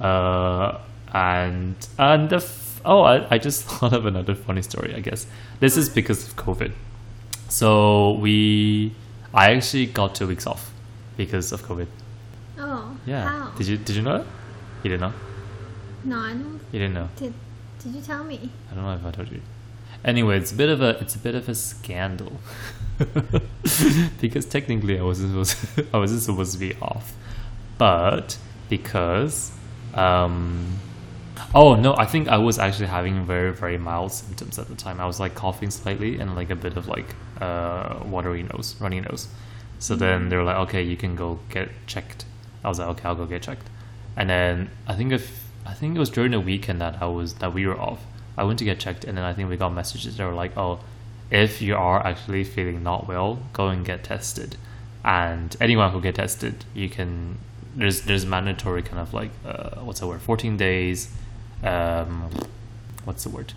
uh, 0.04 0.78
and 1.14 1.76
and 1.98 2.28
the 2.28 2.36
f- 2.36 2.80
oh, 2.84 3.02
I, 3.02 3.34
I 3.34 3.38
just 3.38 3.64
thought 3.68 3.94
of 3.94 4.04
another 4.04 4.34
funny 4.34 4.62
story. 4.62 4.94
I 4.94 5.00
guess 5.00 5.26
this 5.60 5.76
is 5.76 5.88
because 5.88 6.26
of 6.26 6.36
COVID. 6.36 6.72
So 7.48 8.12
we, 8.14 8.94
I 9.34 9.52
actually 9.52 9.86
got 9.86 10.14
two 10.14 10.26
weeks 10.26 10.46
off 10.46 10.70
because 11.16 11.52
of 11.52 11.62
COVID. 11.62 11.86
Oh. 12.58 12.96
Yeah. 13.06 13.28
How? 13.28 13.50
Did 13.56 13.66
you 13.66 13.76
did 13.76 13.96
you 13.96 14.02
know 14.02 14.18
that? 14.18 14.26
You 14.82 14.90
didn't 14.90 15.00
know. 15.00 15.12
No, 16.04 16.18
I 16.18 16.32
don't. 16.32 16.60
You 16.72 16.78
didn't 16.78 16.94
know. 16.94 17.08
Did 17.16 17.34
Did 17.82 17.94
you 17.94 18.00
tell 18.00 18.24
me? 18.24 18.50
I 18.70 18.74
don't 18.74 18.84
know 18.84 18.94
if 18.94 19.04
I 19.04 19.10
told 19.10 19.30
you. 19.30 19.40
Anyway, 20.04 20.38
it's 20.38 20.52
a 20.52 20.54
bit 20.54 20.68
of 20.68 20.80
a 20.80 20.90
it's 21.00 21.14
a 21.14 21.18
bit 21.18 21.34
of 21.34 21.48
a 21.48 21.54
scandal 21.54 22.40
because 24.20 24.46
technically 24.46 24.98
I 24.98 25.02
wasn't 25.02 25.46
supposed 25.46 25.88
I 25.94 25.98
wasn't 25.98 26.22
supposed 26.22 26.52
to 26.52 26.58
be 26.58 26.74
off, 26.80 27.14
but 27.76 28.38
because 28.68 29.52
um 29.94 30.78
oh 31.54 31.74
no 31.74 31.94
I 31.96 32.04
think 32.04 32.28
I 32.28 32.38
was 32.38 32.58
actually 32.58 32.86
having 32.86 33.24
very 33.24 33.52
very 33.52 33.78
mild 33.78 34.12
symptoms 34.12 34.58
at 34.58 34.68
the 34.68 34.74
time. 34.74 35.00
I 35.00 35.06
was 35.06 35.20
like 35.20 35.34
coughing 35.34 35.70
slightly 35.70 36.18
and 36.18 36.34
like 36.34 36.50
a 36.50 36.56
bit 36.56 36.76
of 36.76 36.88
like 36.88 37.14
uh 37.40 38.00
watery 38.04 38.42
nose, 38.42 38.76
runny 38.80 39.00
nose. 39.00 39.28
So 39.78 39.94
then 39.94 40.28
they 40.28 40.36
were 40.36 40.42
like, 40.42 40.56
okay, 40.68 40.82
you 40.82 40.96
can 40.96 41.14
go 41.14 41.38
get 41.50 41.68
checked. 41.86 42.24
I 42.64 42.68
was 42.68 42.78
like, 42.80 42.88
okay, 42.88 43.08
I'll 43.08 43.14
go 43.14 43.26
get 43.26 43.42
checked. 43.42 43.68
And 44.16 44.28
then 44.28 44.70
I 44.86 44.94
think 44.94 45.12
if 45.12 45.48
I 45.68 45.74
think 45.74 45.94
it 45.96 45.98
was 45.98 46.10
during 46.10 46.32
the 46.32 46.40
weekend 46.40 46.80
that 46.80 47.00
I 47.02 47.06
was 47.06 47.34
that 47.34 47.52
we 47.52 47.66
were 47.66 47.78
off. 47.78 48.00
I 48.36 48.44
went 48.44 48.58
to 48.60 48.64
get 48.64 48.78
checked, 48.78 49.04
and 49.04 49.18
then 49.18 49.24
I 49.24 49.34
think 49.34 49.50
we 49.50 49.56
got 49.56 49.70
messages 49.74 50.16
that 50.16 50.24
were 50.24 50.32
like, 50.32 50.56
"Oh, 50.56 50.80
if 51.30 51.60
you 51.60 51.76
are 51.76 52.04
actually 52.06 52.44
feeling 52.44 52.82
not 52.82 53.06
well, 53.06 53.40
go 53.52 53.68
and 53.68 53.84
get 53.84 54.04
tested." 54.04 54.56
And 55.04 55.54
anyone 55.60 55.92
who 55.92 56.00
get 56.00 56.14
tested, 56.14 56.64
you 56.74 56.88
can. 56.88 57.38
There's 57.76 58.02
there's 58.02 58.24
mandatory 58.24 58.82
kind 58.82 58.98
of 58.98 59.12
like 59.12 59.30
uh, 59.44 59.80
what's 59.80 60.00
the 60.00 60.06
word? 60.06 60.22
Fourteen 60.22 60.56
days. 60.56 61.10
Um, 61.62 62.30
what's 63.04 63.24
the 63.24 63.30
word? 63.30 63.54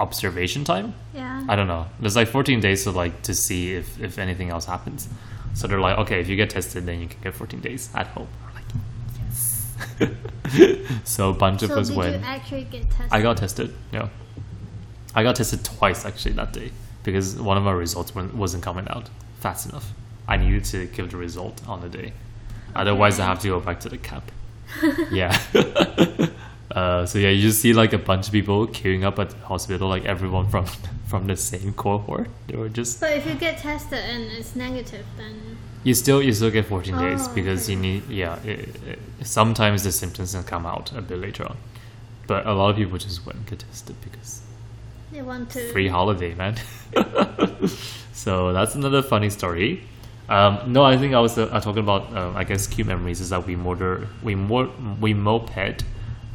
observation 0.00 0.64
time. 0.64 0.94
Yeah. 1.14 1.44
I 1.48 1.54
don't 1.54 1.68
know. 1.68 1.86
There's 2.00 2.16
like 2.16 2.28
14 2.28 2.60
days 2.60 2.84
to 2.84 2.90
like 2.90 3.22
to 3.22 3.34
see 3.34 3.74
if 3.74 4.00
if 4.00 4.18
anything 4.18 4.48
else 4.48 4.64
happens. 4.64 5.08
So 5.54 5.68
they're 5.68 5.80
like, 5.80 5.98
okay, 5.98 6.20
if 6.20 6.28
you 6.28 6.36
get 6.36 6.50
tested, 6.50 6.86
then 6.86 7.00
you 7.00 7.08
can 7.08 7.20
get 7.20 7.34
14 7.34 7.60
days 7.60 7.90
at 7.94 8.06
home. 8.08 8.28
Like, 8.54 8.64
yes. 9.20 9.76
so 11.04 11.30
a 11.30 11.34
bunch 11.34 11.62
of 11.62 11.70
us 11.72 11.90
went. 11.90 12.20
you 12.20 12.26
actually 12.26 12.64
get 12.64 12.90
tested? 12.90 13.12
I 13.12 13.20
got 13.20 13.36
tested. 13.36 13.74
Yeah, 13.92 14.08
I 15.14 15.22
got 15.22 15.36
tested 15.36 15.64
twice 15.64 16.04
actually 16.04 16.32
that 16.34 16.52
day 16.52 16.72
because 17.02 17.36
one 17.36 17.56
of 17.56 17.62
my 17.62 17.72
results 17.72 18.14
wasn't 18.14 18.62
coming 18.62 18.88
out 18.88 19.10
fast 19.40 19.68
enough. 19.68 19.92
I 20.26 20.36
needed 20.36 20.64
to 20.66 20.86
give 20.86 21.10
the 21.10 21.16
result 21.16 21.60
on 21.68 21.80
the 21.80 21.88
day, 21.88 22.12
otherwise 22.74 23.20
I 23.20 23.26
have 23.26 23.40
to 23.40 23.48
go 23.48 23.60
back 23.60 23.80
to 23.80 23.88
the 23.88 23.98
camp. 23.98 24.30
yeah. 25.10 25.36
uh, 26.70 27.04
so 27.06 27.18
yeah, 27.18 27.30
you 27.30 27.42
just 27.42 27.60
see 27.60 27.72
like 27.72 27.92
a 27.92 27.98
bunch 27.98 28.26
of 28.26 28.32
people 28.32 28.66
queuing 28.66 29.02
up 29.04 29.18
at 29.18 29.30
the 29.30 29.36
hospital, 29.38 29.88
like 29.88 30.04
everyone 30.04 30.48
from 30.48 30.66
from 31.06 31.26
the 31.26 31.36
same 31.36 31.72
cohort. 31.74 32.28
They 32.46 32.56
were 32.56 32.68
just 32.68 33.00
But 33.00 33.12
if 33.16 33.26
you 33.26 33.34
get 33.34 33.58
tested 33.58 33.98
and 33.98 34.24
it's 34.32 34.54
negative, 34.54 35.04
then 35.16 35.56
you 35.82 35.94
still 35.94 36.22
you 36.22 36.32
still 36.32 36.50
get 36.50 36.66
14 36.66 36.96
days 36.98 37.26
Oh, 37.28 37.34
because 37.34 37.64
okay. 37.64 37.72
you 37.74 37.78
need 37.80 38.08
yeah. 38.08 38.36
It, 38.44 38.68
it, 38.86 38.98
sometimes 39.22 39.82
the 39.84 39.92
symptoms 39.92 40.32
can 40.34 40.44
come 40.44 40.66
out 40.66 40.92
a 40.96 41.02
bit 41.02 41.18
later 41.18 41.44
on, 41.48 41.56
but 42.26 42.46
a 42.46 42.52
lot 42.52 42.70
of 42.70 42.76
people 42.76 42.98
just 42.98 43.24
went 43.26 43.38
and 43.38 43.46
get 43.46 43.58
tested 43.60 43.96
because 44.02 44.42
they 45.10 45.22
want 45.22 45.50
to. 45.50 45.72
free 45.72 45.88
holiday, 45.88 46.34
man. 46.34 46.54
so 48.12 48.52
that's 48.52 48.74
another 48.74 49.02
funny 49.02 49.30
story. 49.30 49.82
Um, 50.28 50.72
no, 50.72 50.84
I 50.84 50.96
think 50.96 51.14
I 51.14 51.20
was 51.20 51.36
uh, 51.36 51.48
talking 51.60 51.82
about. 51.82 52.14
Um, 52.16 52.36
I 52.36 52.44
guess 52.44 52.66
cute 52.68 52.86
memories 52.86 53.20
is 53.20 53.30
that 53.30 53.46
we 53.46 53.56
motor, 53.56 54.06
we 54.22 54.36
mo- 54.36 54.72
we 55.00 55.12
moped, 55.12 55.82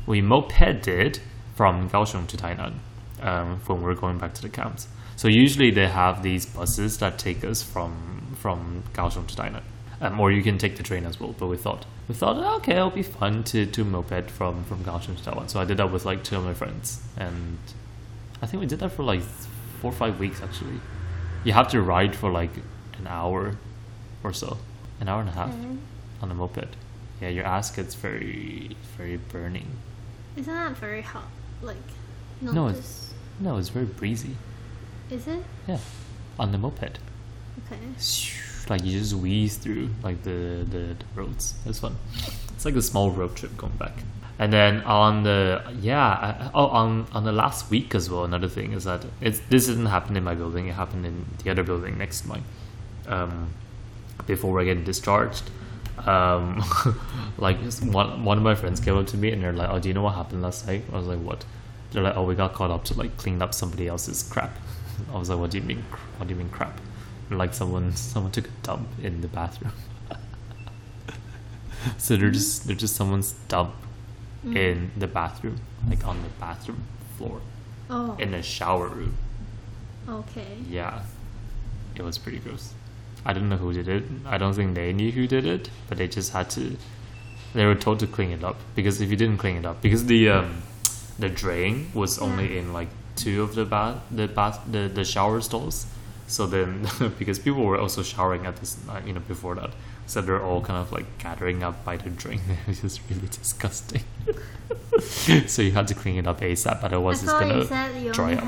we 0.06 0.22
mopeded 0.22 1.20
from 1.56 1.90
Kaohsiung 1.90 2.28
to 2.28 2.38
Tainan 2.38 2.74
um, 3.22 3.60
when 3.66 3.80
we 3.80 3.86
were 3.86 3.96
going 3.96 4.18
back 4.18 4.34
to 4.36 4.42
the 4.42 4.50
camps. 4.50 4.88
So 5.16 5.28
usually 5.28 5.72
they 5.72 5.88
have 5.88 6.24
these 6.24 6.46
buses 6.46 6.98
that 7.00 7.18
take 7.18 7.44
us 7.44 7.64
from 7.64 8.36
from 8.38 8.84
Kaohsiung 8.94 9.28
to 9.28 9.36
Tainan, 9.36 9.64
um, 10.02 10.20
or 10.20 10.32
you 10.32 10.44
can 10.44 10.58
take 10.58 10.76
the 10.76 10.84
train 10.84 11.06
as 11.06 11.20
well. 11.20 11.34
But 11.40 11.48
we 11.48 11.58
thought 11.58 11.86
we 12.08 12.16
thought 12.16 12.36
"Oh, 12.38 12.58
okay, 12.58 12.74
it'll 12.76 12.90
be 12.90 13.04
fun 13.04 13.44
to 13.46 13.66
to 13.66 13.84
moped 13.84 14.30
from 14.30 14.64
from 14.66 14.84
Kaohsiung 14.84 15.18
to 15.24 15.32
Tainan. 15.32 15.50
So 15.50 15.60
I 15.60 15.66
did 15.66 15.78
that 15.78 15.92
with 15.92 16.06
like 16.06 16.24
two 16.24 16.36
of 16.38 16.44
my 16.44 16.54
friends, 16.54 17.02
and 17.18 17.58
I 18.42 18.46
think 18.46 18.60
we 18.62 18.68
did 18.68 18.80
that 18.80 18.90
for 18.92 19.04
like 19.04 19.22
four 19.82 19.92
or 19.92 19.96
five 19.96 20.20
weeks 20.20 20.42
actually. 20.42 20.80
You 21.46 21.54
have 21.54 21.70
to 21.70 21.82
ride 21.82 22.16
for 22.16 22.32
like 22.32 22.52
an 23.00 23.08
hour 23.08 23.56
or 24.24 24.34
so, 24.34 24.58
an 25.00 25.08
hour 25.08 25.22
and 25.22 25.30
a 25.30 25.34
half 25.34 25.50
Okay. 25.54 25.78
on 26.22 26.32
a 26.32 26.34
moped. 26.34 26.76
Yeah, 27.22 27.30
your 27.30 27.46
ass 27.46 27.72
gets 27.72 27.96
very, 27.96 28.76
very 28.98 29.18
burning. 29.18 29.68
Isn't 30.36 30.54
that 30.54 30.78
very 30.78 31.02
hot? 31.02 31.28
Like, 31.62 31.78
not 32.42 32.54
No, 32.54 32.72
just. 32.72 33.14
No, 33.40 33.58
it's 33.58 33.70
very 33.70 33.86
breezy. 33.86 34.36
Is 35.10 35.28
it? 35.28 35.44
Yeah, 35.68 35.78
on 36.40 36.52
the 36.52 36.58
moped, 36.58 37.00
Okay. 37.66 37.80
like 38.70 38.84
you 38.84 39.00
just 39.00 39.14
wheeze 39.14 39.58
through 39.58 39.90
like 40.04 40.24
the 40.24 40.66
the, 40.70 40.96
the 41.00 41.06
roads. 41.16 41.54
It's 41.66 41.80
fun. 41.80 41.96
It's 42.54 42.66
like 42.66 42.76
a 42.76 42.82
small 42.82 43.12
road 43.12 43.36
trip 43.36 43.56
going 43.58 43.78
back. 43.78 43.94
And 44.40 44.52
then 44.52 44.82
on 44.84 45.24
the 45.24 45.62
yeah, 45.80 46.06
I, 46.06 46.52
oh 46.54 46.68
on 46.68 47.08
on 47.14 47.24
the 47.24 47.32
last 47.32 47.70
week 47.70 47.94
as 47.96 48.10
well. 48.10 48.26
Another 48.26 48.50
thing 48.50 48.74
is 48.74 48.84
that 48.86 49.06
it's 49.22 49.40
this 49.50 49.68
didn't 49.68 49.86
happen 49.86 50.18
in 50.18 50.24
my 50.24 50.36
building. 50.36 50.68
It 50.68 50.74
happened 50.76 51.06
in 51.06 51.26
the 51.44 51.52
other 51.52 51.64
building 51.64 51.98
next 51.98 52.22
to 52.22 52.28
mine. 52.30 52.44
Um, 53.08 53.50
before 54.26 54.52
we're 54.52 54.66
getting 54.66 54.84
discharged. 54.84 55.44
Um, 56.00 56.64
like 57.38 57.58
one 57.82 58.24
one 58.26 58.38
of 58.38 58.44
my 58.44 58.56
friends 58.56 58.80
came 58.80 58.98
up 58.98 59.08
to 59.08 59.18
me 59.18 59.32
and 59.32 59.42
they're 59.44 59.54
like, 59.54 59.70
"Oh, 59.70 59.80
do 59.80 59.88
you 59.88 59.94
know 59.94 60.04
what 60.04 60.16
happened 60.16 60.42
last 60.42 60.68
night?" 60.68 60.84
I 60.92 60.98
was 60.98 61.08
like, 61.08 61.20
"What?" 61.20 61.46
They're 61.92 62.04
like, 62.04 62.16
"Oh, 62.18 62.24
we 62.24 62.36
got 62.36 62.54
caught 62.54 62.72
up 62.72 62.84
to 62.86 62.94
like 62.98 63.16
clean 63.18 63.42
up 63.42 63.54
somebody 63.54 63.88
else's 63.88 64.24
crap." 64.24 64.56
I 65.14 65.18
was 65.18 65.30
like, 65.30 65.40
"What 65.40 65.52
do 65.52 65.58
you 65.58 65.64
mean? 65.64 65.84
What 66.18 66.28
do 66.28 66.34
you 66.34 66.38
mean 66.38 66.50
crap?" 66.50 66.80
They're 67.30 67.38
like 67.38 67.54
someone 67.54 67.96
someone 67.96 68.32
took 68.32 68.48
a 68.48 68.52
dump 68.64 68.88
in 69.02 69.22
the 69.22 69.28
bathroom. 69.28 69.72
so 71.98 72.16
they're 72.18 72.32
just 72.32 72.68
they're 72.68 72.76
just 72.76 72.96
someone's 72.96 73.34
dump 73.48 73.74
Mm. 74.46 74.56
in 74.58 74.92
the 74.96 75.08
bathroom, 75.08 75.60
like 75.90 76.06
on 76.08 76.22
the 76.22 76.30
bathroom 76.40 76.84
floor 77.18 77.42
Oh. 77.90 78.16
in 78.20 78.30
the 78.30 78.44
shower 78.44 78.88
room. 78.90 79.16
okay. 80.08 80.58
Yeah, 80.70 81.02
it 81.96 82.04
was 82.04 82.20
pretty 82.20 82.38
gross. 82.38 82.76
I 83.26 83.34
don't 83.34 83.50
know 83.50 83.58
who 83.58 83.74
did 83.74 83.88
it. 83.88 84.04
I 84.26 84.38
don't 84.38 84.54
think 84.54 84.76
they 84.76 84.94
knew 84.94 85.12
who 85.12 85.28
did 85.28 85.46
it, 85.46 85.70
but 85.90 85.98
they 85.98 86.08
just 86.08 86.32
had 86.34 86.50
to. 86.52 86.78
They 87.54 87.66
were 87.66 87.76
told 87.76 88.00
to 88.00 88.08
clean 88.08 88.32
it 88.32 88.44
up 88.44 88.58
because 88.76 89.02
if 89.02 89.10
you 89.10 89.16
didn't 89.16 89.38
clean 89.38 89.58
it 89.58 89.66
up, 89.66 89.82
because 89.82 90.06
the 90.06 90.30
um, 90.30 90.62
the 91.18 91.30
drain 91.30 91.90
was 91.94 92.20
only 92.20 92.54
Yeah. 92.54 92.60
in 92.60 92.74
like 92.74 92.90
two 93.16 93.42
of 93.42 93.56
the 93.56 93.66
bath, 93.66 93.98
the 94.12 94.28
bath, 94.28 94.60
the, 94.70 94.90
the 94.90 95.04
shower 95.06 95.42
stalls. 95.42 95.88
So 96.28 96.48
then, 96.48 96.88
because 97.20 97.38
people 97.40 97.64
were 97.64 97.80
also 97.80 98.02
showering 98.04 98.46
at 98.46 98.58
this, 98.58 98.78
uh, 98.90 99.00
you 99.06 99.14
know, 99.14 99.22
before 99.22 99.56
that, 99.56 99.70
so 100.08 100.22
they're 100.22 100.44
all 100.44 100.60
kind 100.60 100.80
of 100.82 100.92
like 100.92 101.06
gathering 101.20 101.64
up 101.64 101.86
by 101.86 101.98
the 101.98 102.10
drain. 102.10 102.42
It 102.50 102.68
was 102.68 102.82
just 102.82 103.00
really 103.10 103.28
disgusting. 103.28 104.04
so 105.48 105.62
you 105.62 105.72
had 105.72 105.88
to 105.88 105.94
clean 105.94 106.18
it 106.18 106.28
up 106.28 106.42
ASAP, 106.42 106.84
otherwise 106.84 107.24
it's 107.24 107.32
gonna 107.32 107.60
you 108.00 108.12
dry 108.12 108.32
only 108.32 108.38
up. 108.38 108.44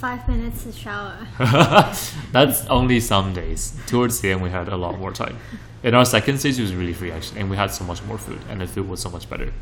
Five 0.00 0.26
minutes 0.26 0.64
to 0.64 0.72
shower. 0.72 1.14
That's 2.32 2.66
only 2.68 3.00
some 3.00 3.34
days. 3.34 3.78
Towards 3.86 4.20
the 4.20 4.32
end, 4.32 4.42
we 4.42 4.48
had 4.48 4.68
a 4.68 4.76
lot 4.76 4.98
more 4.98 5.12
time. 5.12 5.36
In 5.82 5.94
our 5.94 6.06
second 6.06 6.38
stage, 6.38 6.58
it 6.58 6.62
was 6.62 6.74
really 6.74 6.94
free 6.94 7.12
actually, 7.12 7.40
and 7.40 7.50
we 7.50 7.56
had 7.56 7.70
so 7.70 7.84
much 7.84 8.02
more 8.04 8.16
food, 8.16 8.40
and 8.48 8.62
the 8.62 8.66
food 8.66 8.88
was 8.88 9.00
so 9.00 9.10
much 9.10 9.28
better. 9.28 9.52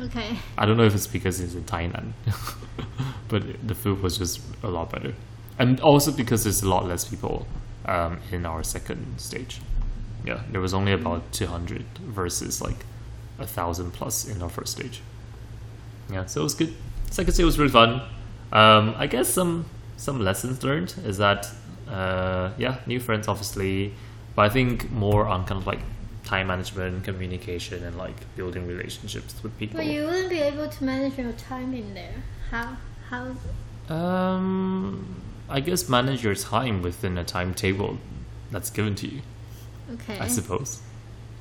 Okay. 0.00 0.38
I 0.56 0.64
don't 0.64 0.78
know 0.78 0.84
if 0.84 0.94
it's 0.94 1.06
because 1.06 1.40
it's 1.40 1.54
in 1.54 1.64
Tainan, 1.64 2.12
but 3.28 3.42
the 3.66 3.74
food 3.74 4.02
was 4.02 4.16
just 4.16 4.40
a 4.62 4.68
lot 4.68 4.90
better, 4.90 5.14
and 5.58 5.78
also 5.80 6.10
because 6.10 6.44
there's 6.44 6.62
a 6.62 6.68
lot 6.68 6.86
less 6.86 7.04
people 7.04 7.46
um, 7.84 8.18
in 8.30 8.46
our 8.46 8.62
second 8.64 9.20
stage. 9.20 9.60
Yeah, 10.24 10.40
there 10.50 10.60
was 10.62 10.72
only 10.72 10.92
about 10.92 11.32
two 11.32 11.46
hundred 11.46 11.84
versus 11.98 12.62
like 12.62 12.86
a 13.38 13.46
thousand 13.46 13.92
plus 13.92 14.26
in 14.26 14.42
our 14.42 14.48
first 14.48 14.72
stage. 14.72 15.02
Yeah, 16.10 16.24
so 16.24 16.40
it 16.40 16.44
was 16.44 16.54
good. 16.54 16.74
Second 17.10 17.34
stage 17.34 17.44
was 17.44 17.58
really 17.58 17.70
fun. 17.70 18.00
Um, 18.52 18.94
I 18.96 19.06
guess 19.06 19.28
some 19.28 19.66
some 20.02 20.18
lessons 20.20 20.64
learned 20.64 20.92
is 21.04 21.18
that 21.18 21.48
uh, 21.88 22.50
yeah, 22.58 22.78
new 22.86 22.98
friends 22.98 23.28
obviously, 23.28 23.94
but 24.34 24.42
I 24.42 24.48
think 24.48 24.90
more 24.90 25.26
on 25.26 25.46
kind 25.46 25.60
of 25.60 25.66
like 25.66 25.78
time 26.24 26.48
management, 26.48 27.04
communication, 27.04 27.84
and 27.84 27.96
like 27.96 28.16
building 28.34 28.66
relationships 28.66 29.40
with 29.42 29.56
people. 29.58 29.76
But 29.78 29.86
you 29.86 30.04
wouldn't 30.04 30.28
be 30.28 30.40
able 30.40 30.68
to 30.68 30.84
manage 30.84 31.16
your 31.18 31.32
time 31.32 31.72
in 31.72 31.94
there. 31.94 32.16
How? 32.50 32.76
How? 33.10 33.36
Um, 33.94 35.22
I 35.48 35.60
guess 35.60 35.88
manage 35.88 36.24
your 36.24 36.34
time 36.34 36.82
within 36.82 37.16
a 37.16 37.24
timetable 37.24 37.98
that's 38.50 38.70
given 38.70 38.96
to 38.96 39.06
you. 39.06 39.22
Okay. 39.94 40.18
I 40.18 40.26
suppose, 40.26 40.80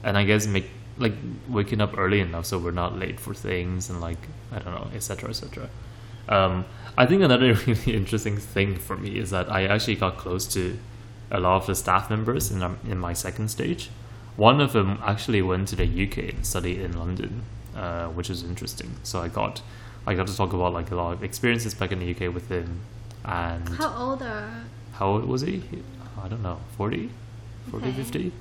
and 0.03 0.18
I 0.18 0.24
guess 0.24 0.46
make 0.46 0.70
like 0.98 1.13
waking 1.50 1.82
up 1.82 1.98
early 1.98 2.20
enough 2.20 2.46
so 2.46 2.60
we're 2.60 2.70
not 2.70 3.00
late 3.00 3.20
for 3.20 3.34
things 3.34 3.89
and 3.89 4.01
like 4.01 4.22
I 4.51 4.60
don't 4.60 4.75
know, 4.75 4.88
etc., 4.94 5.30
etc. 5.32 5.70
Um, 6.30 6.66
I 6.98 7.06
think 7.06 7.22
another 7.24 7.54
really 7.68 7.96
interesting 7.96 8.38
thing 8.38 8.75
for 8.78 8.98
me 8.98 9.18
is 9.18 9.30
that 9.32 9.51
I 9.51 9.66
actually 9.66 9.96
got 9.96 10.18
close 10.18 10.46
to 10.54 10.78
a 11.30 11.40
lot 11.40 11.62
of 11.62 11.68
the 11.68 11.75
staff 11.75 12.10
members 12.10 12.51
in 12.51 12.62
our, 12.62 12.75
in 12.88 12.98
my 12.98 13.13
second 13.13 13.50
stage. 13.50 13.90
One 14.36 14.60
of 14.62 14.74
them 14.74 15.00
actually 15.06 15.42
went 15.42 15.68
to 15.70 15.75
the 15.75 15.86
UK 15.86 16.18
and 16.36 16.46
studied 16.46 16.80
in 16.82 16.98
London, 16.98 17.44
uh, 17.75 18.08
which 18.08 18.30
is 18.30 18.44
interesting. 18.44 18.92
So 19.04 19.22
I 19.22 19.28
got 19.28 19.62
I 20.08 20.16
got 20.16 20.28
to 20.28 20.36
talk 20.36 20.54
about 20.54 20.74
like 20.74 20.90
a 20.92 20.96
lot 20.96 21.13
of 21.13 21.24
experiences 21.24 21.74
back 21.74 21.92
in 21.92 22.00
the 22.00 22.10
UK 22.12 22.34
with 22.34 22.50
him, 22.50 22.82
and 23.24 23.70
How 23.70 23.94
old 23.96 24.22
are? 24.24 24.63
how 24.94 25.08
old 25.10 25.25
was 25.25 25.42
he? 25.42 25.62
I 26.24 26.28
don't 26.28 26.42
know, 26.44 26.60
40? 26.78 27.10
40, 27.70 27.86
Okay. 27.88 27.96
50? 27.98 28.32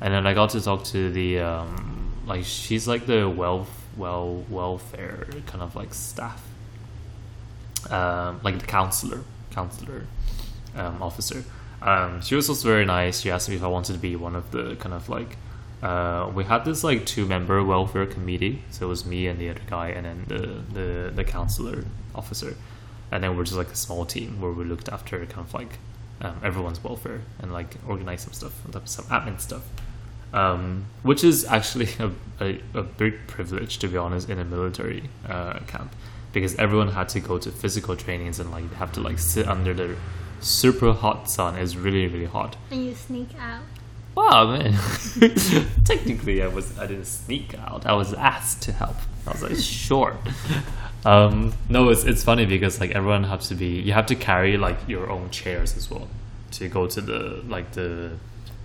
And 0.00 0.14
then 0.14 0.26
I 0.26 0.34
got 0.34 0.50
to 0.50 0.60
talk 0.60 0.84
to 0.86 1.10
the, 1.12 1.40
um, 1.40 2.12
like, 2.26 2.44
she's 2.44 2.88
like 2.88 3.06
the 3.06 3.28
wealth, 3.28 3.70
well, 3.96 4.44
welfare 4.48 5.26
kind 5.46 5.62
of 5.62 5.74
like 5.76 5.92
staff. 5.94 6.42
Um, 7.90 8.40
like 8.42 8.58
the 8.58 8.66
counselor, 8.66 9.22
counselor 9.50 10.06
um, 10.76 11.02
officer. 11.02 11.44
Um, 11.80 12.20
she 12.20 12.34
was 12.34 12.48
also 12.48 12.68
very 12.68 12.84
nice. 12.84 13.20
She 13.20 13.30
asked 13.30 13.48
me 13.48 13.56
if 13.56 13.64
I 13.64 13.66
wanted 13.66 13.94
to 13.94 13.98
be 13.98 14.14
one 14.14 14.36
of 14.36 14.50
the 14.52 14.76
kind 14.76 14.94
of 14.94 15.08
like, 15.08 15.36
uh, 15.82 16.30
we 16.32 16.44
had 16.44 16.64
this 16.64 16.84
like 16.84 17.06
two 17.06 17.26
member 17.26 17.62
welfare 17.64 18.06
committee. 18.06 18.62
So 18.70 18.86
it 18.86 18.88
was 18.88 19.04
me 19.04 19.26
and 19.26 19.38
the 19.40 19.50
other 19.50 19.62
guy, 19.68 19.88
and 19.88 20.06
then 20.06 20.24
the, 20.28 20.80
the, 20.80 21.10
the 21.10 21.24
counselor 21.24 21.84
officer 22.14 22.54
and 23.12 23.22
then 23.22 23.36
we're 23.36 23.44
just 23.44 23.56
like 23.56 23.70
a 23.70 23.76
small 23.76 24.06
team 24.06 24.40
where 24.40 24.50
we 24.50 24.64
looked 24.64 24.88
after 24.88 25.24
kind 25.26 25.46
of 25.46 25.54
like 25.54 25.78
um, 26.22 26.40
everyone's 26.42 26.82
welfare 26.82 27.20
and 27.40 27.52
like 27.52 27.76
organize 27.86 28.22
some 28.22 28.32
stuff, 28.32 28.52
some 28.86 29.04
admin 29.04 29.38
stuff, 29.38 29.62
um, 30.32 30.86
which 31.02 31.22
is 31.22 31.44
actually 31.44 31.88
a, 32.00 32.10
a, 32.40 32.60
a 32.74 32.82
big 32.82 33.14
privilege 33.26 33.78
to 33.78 33.88
be 33.88 33.98
honest 33.98 34.30
in 34.30 34.38
a 34.38 34.44
military 34.44 35.10
uh, 35.28 35.58
camp 35.66 35.94
because 36.32 36.54
everyone 36.56 36.88
had 36.88 37.08
to 37.10 37.20
go 37.20 37.38
to 37.38 37.50
physical 37.50 37.96
trainings 37.96 38.40
and 38.40 38.50
like 38.50 38.72
have 38.74 38.92
to 38.92 39.00
like 39.00 39.18
sit 39.18 39.46
under 39.46 39.74
the 39.74 39.96
super 40.40 40.92
hot 40.92 41.30
sun. 41.30 41.56
It's 41.56 41.76
really 41.76 42.06
really 42.06 42.26
hot. 42.26 42.56
And 42.70 42.84
you 42.84 42.94
sneak 42.94 43.28
out. 43.38 43.62
Wow, 44.14 44.56
man! 44.56 44.74
Technically, 45.84 46.42
I 46.42 46.48
was 46.48 46.78
I 46.78 46.86
didn't 46.86 47.06
sneak 47.06 47.58
out. 47.58 47.86
I 47.86 47.94
was 47.94 48.12
asked 48.12 48.62
to 48.62 48.72
help. 48.72 48.96
I 49.26 49.32
was 49.32 49.42
like, 49.42 49.56
sure. 49.56 50.18
Um, 51.04 51.54
no, 51.68 51.88
it's 51.88 52.04
it's 52.04 52.22
funny 52.22 52.44
because 52.44 52.78
like 52.78 52.90
everyone 52.90 53.24
has 53.24 53.48
to 53.48 53.54
be. 53.54 53.80
You 53.80 53.92
have 53.92 54.06
to 54.06 54.14
carry 54.14 54.56
like 54.56 54.76
your 54.86 55.10
own 55.10 55.30
chairs 55.30 55.76
as 55.76 55.90
well 55.90 56.08
to 56.52 56.68
go 56.68 56.86
to 56.86 57.00
the 57.00 57.42
like 57.48 57.72
the 57.72 58.12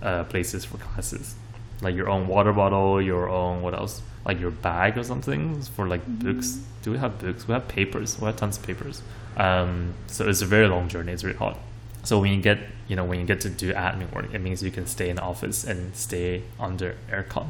uh, 0.02 0.24
places 0.24 0.64
for 0.64 0.78
classes. 0.78 1.34
Like 1.80 1.94
your 1.94 2.08
own 2.08 2.26
water 2.28 2.52
bottle, 2.52 3.00
your 3.00 3.28
own 3.28 3.62
what 3.62 3.74
else? 3.74 4.02
Like 4.24 4.40
your 4.40 4.50
bag 4.50 4.98
or 4.98 5.04
something 5.04 5.62
for 5.62 5.86
like 5.88 6.06
books. 6.06 6.60
Do 6.82 6.92
we 6.92 6.98
have 6.98 7.18
books? 7.18 7.48
We 7.48 7.54
have 7.54 7.68
papers. 7.68 8.18
We 8.20 8.26
have 8.26 8.36
tons 8.36 8.58
of 8.58 8.64
papers. 8.64 9.02
Um, 9.36 9.94
so 10.06 10.28
it's 10.28 10.42
a 10.42 10.46
very 10.46 10.68
long 10.68 10.88
journey. 10.88 11.12
It's 11.12 11.24
really 11.24 11.38
hot. 11.38 11.58
So 12.04 12.20
when 12.20 12.32
you 12.32 12.40
get 12.40 12.58
you 12.88 12.96
know 12.96 13.04
when 13.04 13.20
you 13.20 13.26
get 13.26 13.40
to 13.42 13.50
do 13.50 13.72
admin 13.72 14.12
work, 14.12 14.32
it 14.32 14.40
means 14.40 14.62
you 14.62 14.70
can 14.70 14.86
stay 14.86 15.08
in 15.08 15.16
the 15.16 15.22
office 15.22 15.64
and 15.64 15.94
stay 15.94 16.42
under 16.58 16.96
aircon, 17.10 17.48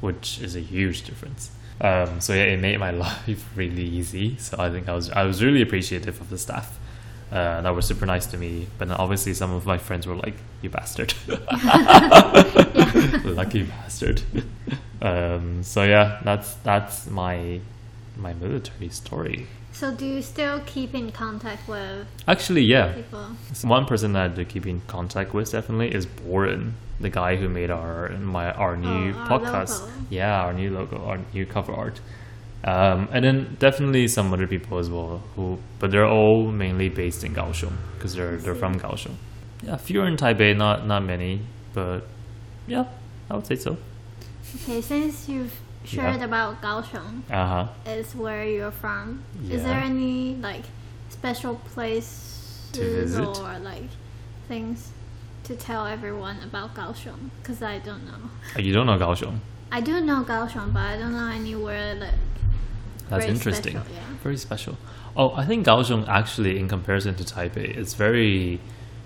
which 0.00 0.40
is 0.40 0.56
a 0.56 0.60
huge 0.60 1.02
difference. 1.02 1.50
Um, 1.80 2.20
so 2.20 2.32
yeah, 2.32 2.44
it 2.44 2.60
made 2.60 2.78
my 2.78 2.90
life 3.06 3.48
really 3.54 3.84
easy. 3.84 4.36
So 4.38 4.56
I 4.58 4.70
think 4.70 4.88
I 4.88 4.94
was 4.94 5.10
I 5.10 5.24
was 5.24 5.42
really 5.42 5.62
appreciative 5.62 6.20
of 6.20 6.30
the 6.30 6.38
staff. 6.38 6.78
Uh, 7.32 7.60
that 7.60 7.74
were 7.74 7.82
super 7.82 8.06
nice 8.06 8.24
to 8.26 8.36
me, 8.38 8.68
but 8.78 8.88
obviously 8.90 9.34
some 9.34 9.50
of 9.52 9.66
my 9.66 9.78
friends 9.78 10.06
were 10.06 10.14
like, 10.14 10.34
"You 10.62 10.70
bastard, 10.70 11.12
lucky 13.24 13.62
bastard." 13.64 14.22
um, 15.02 15.62
so 15.62 15.82
yeah, 15.82 16.20
that's 16.24 16.54
that's 16.62 17.10
my 17.10 17.60
my 18.16 18.32
military 18.34 18.88
story. 18.88 19.46
So 19.72 19.92
do 19.94 20.06
you 20.06 20.22
still 20.22 20.60
keep 20.64 20.94
in 20.94 21.12
contact 21.12 21.68
with 21.68 22.06
Actually, 22.26 22.62
yeah, 22.62 22.92
people? 22.94 23.26
One 23.64 23.84
person 23.84 24.12
that 24.14 24.30
I 24.30 24.34
do 24.34 24.44
keep 24.44 24.66
in 24.66 24.80
contact 24.86 25.34
with 25.34 25.52
definitely 25.52 25.92
is 25.94 26.06
Boren, 26.06 26.74
the 26.98 27.10
guy 27.10 27.36
who 27.36 27.48
made 27.48 27.70
our 27.70 28.08
my 28.10 28.52
our 28.52 28.76
new 28.76 29.12
Oh, 29.14 29.18
our 29.18 29.28
podcast. 29.40 29.80
logo. 29.82 29.92
Yeah, 30.10 30.42
our 30.42 30.54
new 30.54 30.70
logo, 30.70 31.04
our 31.04 31.18
new 31.34 31.44
cover 31.44 31.72
art. 31.74 32.00
Um, 32.64 33.08
and 33.12 33.24
then 33.24 33.56
definitely 33.60 34.08
some 34.08 34.32
other 34.32 34.46
people 34.46 34.78
as 34.78 34.90
well 34.90 35.22
who, 35.36 35.58
but 35.78 35.90
they're 35.90 36.06
all 36.08 36.50
mainly 36.50 36.88
based 36.88 37.22
in 37.22 37.34
Kaohsiung 37.34 37.76
because 37.94 38.14
they're 38.14 38.36
they're 38.38 38.54
from 38.56 38.80
Kaohsiung. 38.80 39.14
Yeah, 39.62 39.76
fewer 39.76 40.06
in 40.06 40.16
Taipei, 40.16 40.56
not 40.56 40.86
not 40.86 41.04
many, 41.04 41.40
but 41.74 42.00
yeah, 42.66 42.84
I 43.30 43.34
would 43.36 43.46
say 43.46 43.56
so. 43.56 43.76
Okay, 44.62 44.80
since 44.80 45.28
you've 45.28 45.54
shared 45.84 46.22
about 46.22 46.60
Kaohsiung, 46.62 47.22
Uh 47.30 47.46
huh. 47.46 47.68
is 47.86 48.14
where 48.16 48.44
you're 48.44 48.72
from. 48.72 49.22
Yeah. 49.42 49.56
Is 49.56 49.62
there 49.62 49.78
any 49.78 50.34
like 50.36 50.64
special 51.10 51.56
places 51.74 52.68
To 52.72 52.80
visit? 52.82 53.38
or 53.38 53.58
like 53.60 53.90
things 54.48 54.90
to 55.44 55.54
tell 55.54 55.86
everyone 55.86 56.38
about 56.42 56.74
Kaohsiung? 56.74 57.30
Because 57.42 57.62
I 57.62 57.78
don't 57.78 58.04
know. 58.06 58.22
You 58.58 58.72
don't 58.72 58.86
know 58.86 58.98
Kaohsiung. 58.98 59.38
I 59.70 59.80
do 59.80 60.00
know 60.00 60.24
Kaohsiung, 60.24 60.72
but 60.72 60.80
I 60.82 60.96
don't 60.98 61.12
know 61.12 61.30
anywhere 61.30 61.94
that. 62.00 62.14
That's 63.08 63.24
Very 63.24 63.34
interesting. 63.36 63.72
special, 63.74 63.92
yeah. 63.94 64.16
Very 64.22 64.36
special. 64.36 64.76
Oh, 65.16 65.32
I 65.34 65.44
think 65.46 65.66
Kaohsiung 65.66 66.08
actually, 66.08 66.58
in 66.58 66.68
comparison 66.68 67.14
to 67.14 67.24
Taipei, 67.24 67.76
it's 67.76 67.94
very, 67.94 68.60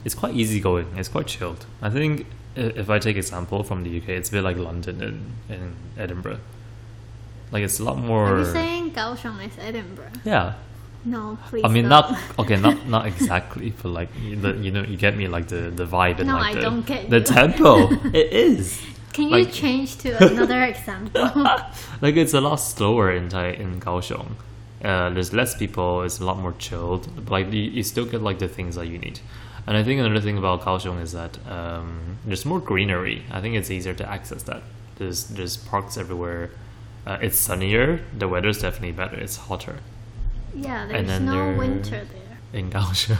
it's 0.05 0.15
quite 0.15 0.35
easygoing. 0.35 0.89
It's 0.97 1.09
quite 1.09 1.27
chilled. 1.27 1.67
I 1.83 1.91
think 1.91 2.27
if 2.57 2.89
I 2.91 2.99
take 2.99 3.17
example 3.17 3.63
from 3.63 3.85
the 3.85 3.97
UK, 3.99 4.09
it's 4.11 4.29
a 4.31 4.33
bit 4.33 4.43
like 4.43 4.57
London 4.57 5.03
and, 5.03 5.33
and 5.49 5.77
Edinburgh. 5.99 6.41
Like 7.53 7.63
it's 7.65 7.79
a 7.81 7.85
lot 7.85 7.99
more. 7.99 8.35
Are 8.35 8.39
you 8.39 8.45
saying 8.45 8.93
Kaohsiung 8.93 9.45
is 9.47 9.53
Edinburgh? 9.59 10.13
Yeah, 10.25 10.55
No, 11.05 11.39
please. 11.49 11.65
I 11.65 11.69
mean 11.69 11.89
don't. 11.89 11.91
not 11.91 12.19
okay, 12.39 12.57
not 12.57 12.87
not 12.87 13.07
exactly, 13.07 13.73
but 13.83 13.89
like 13.91 14.09
you, 14.21 14.37
the, 14.37 14.55
you 14.57 14.71
know, 14.71 14.83
you 14.83 14.97
get 14.97 15.17
me 15.17 15.27
like 15.29 15.49
the 15.49 15.71
the 15.71 15.85
vibe 15.87 16.19
and 16.19 16.29
No, 16.29 16.37
like 16.37 16.53
I 16.53 16.55
the 16.55 16.61
don't 16.61 16.87
get 16.87 17.11
the 17.11 17.21
tempo. 17.21 17.89
it 18.13 18.33
is. 18.33 18.81
Can 19.21 19.29
you 19.31 19.45
like- 19.45 19.53
change 19.53 19.97
to 19.99 20.09
another 20.33 20.63
example? 20.73 21.23
like 22.01 22.17
it's 22.17 22.35
a 22.35 22.41
lot 22.41 22.57
slower 22.57 23.13
in 23.13 23.29
Tai 23.29 23.49
in 23.63 23.81
Kaohsiung. 23.81 24.33
Uh, 24.85 25.11
there's 25.11 25.33
less 25.33 25.55
people. 25.57 26.03
It's 26.03 26.21
a 26.21 26.25
lot 26.25 26.39
more 26.39 26.55
chilled. 26.59 27.09
But 27.17 27.31
like 27.31 27.53
you, 27.53 27.63
you 27.77 27.83
still 27.83 28.07
get 28.07 28.23
like 28.23 28.39
the 28.39 28.49
things 28.49 28.75
that 28.77 28.87
you 28.87 28.99
need. 28.99 29.21
And 29.67 29.77
I 29.77 29.83
think 29.85 30.01
another 30.01 30.21
thing 30.23 30.39
about 30.39 30.63
Kaohsiung 30.63 31.01
is 31.03 31.13
that 31.13 31.39
um, 31.47 32.17
there's 32.25 32.45
more 32.47 32.61
greenery. 32.61 33.25
I 33.31 33.41
think 33.43 33.55
it's 33.57 33.71
easier 33.71 33.95
to 33.95 34.09
access 34.09 34.43
that. 34.45 34.63
There's 34.97 35.25
there's 35.29 35.57
parks 35.57 35.97
everywhere. 35.99 36.51
Uh, 37.07 37.19
it's 37.21 37.39
sunnier. 37.39 38.01
The 38.17 38.27
weather's 38.29 38.59
definitely 38.63 38.93
better. 38.93 39.17
It's 39.17 39.37
hotter 39.37 39.77
yeah, 40.55 40.87
there's 40.87 41.21
no 41.21 41.33
there- 41.47 41.57
winter 41.59 42.05
there. 42.15 42.39
in 42.61 42.71
Kaohsiung. 42.71 43.19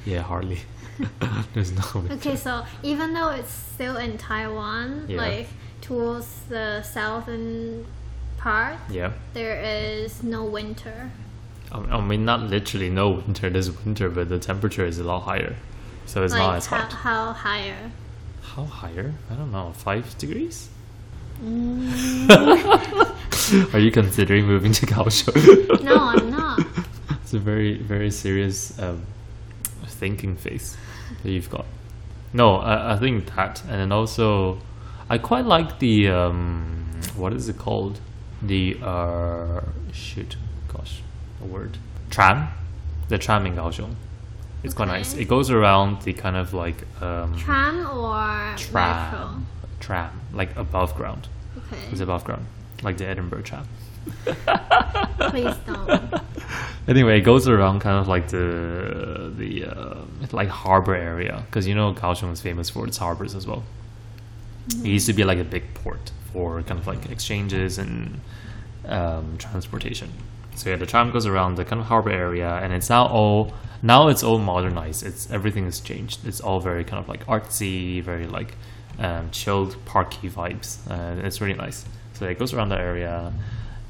yeah, 0.04 0.22
hardly. 0.22 0.60
there's 1.54 1.72
no. 1.72 1.82
winter. 1.94 2.14
Okay, 2.14 2.36
so 2.36 2.64
even 2.82 3.14
though 3.14 3.30
it's 3.30 3.50
still 3.50 3.96
in 3.96 4.18
Taiwan, 4.18 5.06
Yeah. 5.08 5.18
like 5.18 5.48
towards 5.80 6.28
the 6.48 6.82
southern 6.82 7.86
part, 8.38 8.76
Yeah. 8.90 9.12
there 9.34 9.60
is 9.62 10.22
no 10.22 10.44
winter. 10.44 11.10
I 11.72 11.78
I 11.78 12.00
mean, 12.00 12.24
not 12.24 12.42
literally 12.42 12.90
no 12.90 13.10
winter. 13.10 13.50
There's 13.50 13.70
winter, 13.84 14.08
but 14.08 14.28
the 14.28 14.38
temperature 14.38 14.86
is 14.86 14.98
a 14.98 15.04
lot 15.04 15.22
higher, 15.24 15.56
so 16.06 16.22
it's 16.24 16.32
not 16.34 16.48
like 16.48 16.56
as 16.58 16.66
how, 16.66 16.76
hot. 16.78 16.92
how 16.92 17.32
higher? 17.32 17.90
How 18.42 18.64
higher? 18.64 19.14
I 19.30 19.34
don't 19.34 19.52
know. 19.52 19.72
Five 19.76 20.16
degrees? 20.18 20.68
Mm, 21.44 22.30
Are 23.74 23.78
you 23.78 23.90
considering 23.90 24.46
moving 24.46 24.72
to 24.72 24.86
Kaohsiung? 24.86 25.82
no, 25.84 25.96
I'm 25.98 26.30
not. 26.30 26.60
it's 27.22 27.34
a 27.34 27.38
very, 27.38 27.76
very 27.78 28.10
serious 28.10 28.78
um, 28.78 29.02
thinking 29.96 30.36
phase 30.36 30.76
that 31.22 31.30
you've 31.30 31.50
got. 31.50 31.66
No, 32.32 32.56
I, 32.56 32.94
I 32.94 32.96
think 32.98 33.34
that, 33.34 33.62
and 33.62 33.72
then 33.80 33.92
also, 33.92 34.58
I 35.08 35.18
quite 35.18 35.46
like 35.46 35.78
the 35.78 36.08
um, 36.08 37.00
what 37.16 37.32
is 37.32 37.48
it 37.48 37.58
called? 37.58 38.00
The 38.42 38.76
uh, 38.82 39.60
shoot, 39.92 40.36
gosh, 40.68 41.00
a 41.42 41.46
word 41.46 41.78
tram, 42.10 42.48
the 43.08 43.18
tram 43.18 43.46
in 43.46 43.54
Kaohsiung. 43.54 43.94
It's 44.62 44.74
quite 44.74 44.88
nice. 44.88 45.14
It 45.14 45.26
goes 45.28 45.50
around 45.50 46.02
the 46.02 46.12
kind 46.12 46.36
of 46.36 46.52
like 46.52 46.84
um, 47.00 47.36
Tram 47.38 47.86
or 47.86 48.54
tram, 48.56 49.46
tram, 49.80 50.20
like 50.32 50.54
above 50.56 50.94
ground. 50.96 51.28
Okay, 51.56 51.82
It's 51.84 51.94
Okay, 51.94 52.02
above 52.02 52.24
ground, 52.24 52.46
like 52.82 52.96
the 52.98 53.06
Edinburgh 53.06 53.42
tram. 53.42 53.66
Please 55.30 55.54
don't. 55.66 56.14
Anyway, 56.88 57.18
it 57.18 57.22
goes 57.22 57.48
around 57.48 57.80
kind 57.80 57.98
of 57.98 58.06
like 58.06 58.28
the 58.28 59.32
the 59.36 59.64
uh, 59.64 59.96
like 60.32 60.48
harbor 60.48 60.94
area 60.94 61.42
because 61.46 61.66
you 61.66 61.74
know 61.74 61.92
Kaohsiung 61.92 62.32
is 62.32 62.40
famous 62.40 62.70
for 62.70 62.86
its 62.86 62.96
harbors 62.96 63.34
as 63.34 63.46
well. 63.46 63.64
It 64.68 64.86
used 64.86 65.06
to 65.06 65.12
be 65.12 65.24
like 65.24 65.38
a 65.38 65.44
big 65.44 65.74
port 65.74 66.12
for 66.32 66.62
kind 66.62 66.78
of 66.78 66.86
like 66.86 67.10
exchanges 67.10 67.78
and 67.78 68.20
um, 68.86 69.36
transportation. 69.38 70.12
So 70.54 70.70
yeah, 70.70 70.76
the 70.76 70.86
tram 70.86 71.10
goes 71.10 71.26
around 71.26 71.56
the 71.56 71.64
kind 71.64 71.80
of 71.80 71.86
harbor 71.86 72.10
area, 72.10 72.50
and 72.62 72.72
it's 72.72 72.88
now 72.88 73.06
all 73.06 73.52
now 73.82 74.08
it's 74.08 74.22
all 74.22 74.38
modernized. 74.38 75.04
It's 75.04 75.30
everything 75.30 75.64
has 75.64 75.80
changed. 75.80 76.26
It's 76.26 76.40
all 76.40 76.60
very 76.60 76.84
kind 76.84 77.02
of 77.02 77.08
like 77.08 77.26
artsy, 77.26 78.02
very 78.02 78.26
like 78.26 78.56
um, 78.98 79.30
chilled, 79.30 79.76
parky 79.84 80.30
vibes. 80.30 80.78
Uh, 80.88 81.26
it's 81.26 81.40
really 81.40 81.54
nice. 81.54 81.84
So 82.14 82.26
it 82.26 82.38
goes 82.38 82.54
around 82.54 82.70
the 82.70 82.78
area. 82.78 83.32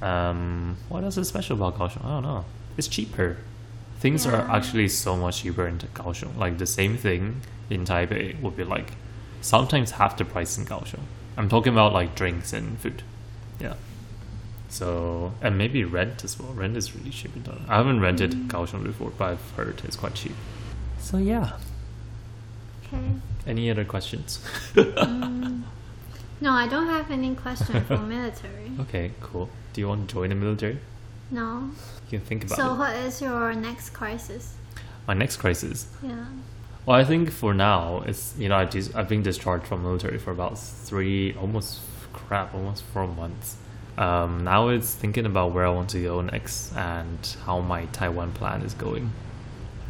Um, 0.02 0.76
what 0.88 1.04
else 1.04 1.16
is 1.16 1.28
special 1.28 1.56
about 1.56 1.78
Kaohsiung? 1.78 2.04
I 2.04 2.08
don't 2.08 2.22
know. 2.22 2.44
It's 2.76 2.88
cheaper. 2.88 3.38
Things 4.00 4.26
are 4.26 4.34
actually 4.50 4.88
so 4.88 5.16
much 5.16 5.42
cheaper 5.42 5.66
in 5.66 5.78
Kaohsiung. 5.78 6.36
Like 6.36 6.58
the 6.58 6.66
same 6.66 6.96
thing 6.96 7.40
in 7.70 7.84
Taipei 7.84 8.40
would 8.40 8.56
be 8.56 8.64
like 8.64 8.92
sometimes 9.40 9.92
half 9.92 10.16
the 10.16 10.24
price 10.24 10.58
in 10.58 10.66
Kaohsiung. 10.66 11.04
I'm 11.36 11.48
talking 11.48 11.72
about 11.72 11.92
like 11.92 12.14
drinks 12.14 12.52
and 12.52 12.78
food. 12.78 13.02
Yeah. 13.58 13.74
So 14.68 15.32
and 15.40 15.56
maybe 15.56 15.84
rent 15.84 16.24
as 16.24 16.38
well. 16.38 16.52
Rent 16.52 16.76
is 16.76 16.94
really 16.94 17.10
cheap 17.10 17.34
in 17.34 17.42
Taiwan. 17.42 17.64
I 17.68 17.76
haven't 17.76 18.00
rented 18.00 18.32
Kaohsiung 18.48 18.84
before, 18.84 19.12
but 19.16 19.24
I've 19.32 19.50
heard 19.52 19.80
it's 19.84 19.96
quite 19.96 20.14
cheap. 20.14 20.34
So 20.98 21.16
yeah. 21.16 21.52
Okay. 22.84 23.02
Any 23.46 23.70
other 23.70 23.84
questions? 23.84 24.40
Mm, 24.74 25.55
no, 26.40 26.52
I 26.52 26.68
don't 26.68 26.88
have 26.88 27.10
any 27.10 27.34
question 27.34 27.82
for 27.84 27.96
military. 28.16 28.72
okay, 28.80 29.12
cool. 29.20 29.48
Do 29.72 29.80
you 29.80 29.88
want 29.88 30.08
to 30.08 30.14
join 30.14 30.28
the 30.30 30.34
military? 30.34 30.78
No. 31.30 31.70
You 32.10 32.18
can 32.18 32.26
think 32.26 32.44
about 32.44 32.56
So, 32.56 32.74
it. 32.74 32.78
what 32.78 32.94
is 32.96 33.20
your 33.20 33.52
next 33.54 33.90
crisis? 33.90 34.54
My 35.08 35.14
next 35.14 35.36
crisis. 35.38 35.86
Yeah. 36.02 36.26
Well, 36.84 36.96
I 36.96 37.04
think 37.04 37.30
for 37.30 37.52
now, 37.52 38.02
it's 38.06 38.34
you 38.38 38.48
know 38.48 38.56
I 38.56 38.64
dis- 38.64 38.94
I've 38.94 39.08
been 39.08 39.22
discharged 39.22 39.66
from 39.66 39.82
military 39.82 40.18
for 40.18 40.30
about 40.30 40.58
three, 40.58 41.34
almost 41.34 41.80
crap, 42.12 42.54
almost 42.54 42.84
four 42.92 43.06
months. 43.08 43.56
Um, 43.98 44.44
now 44.44 44.68
it's 44.68 44.94
thinking 44.94 45.26
about 45.26 45.52
where 45.52 45.66
I 45.66 45.70
want 45.70 45.90
to 45.90 46.02
go 46.02 46.20
next 46.20 46.72
and 46.76 47.18
how 47.44 47.60
my 47.60 47.86
Taiwan 47.86 48.32
plan 48.32 48.62
is 48.62 48.74
going. 48.74 49.10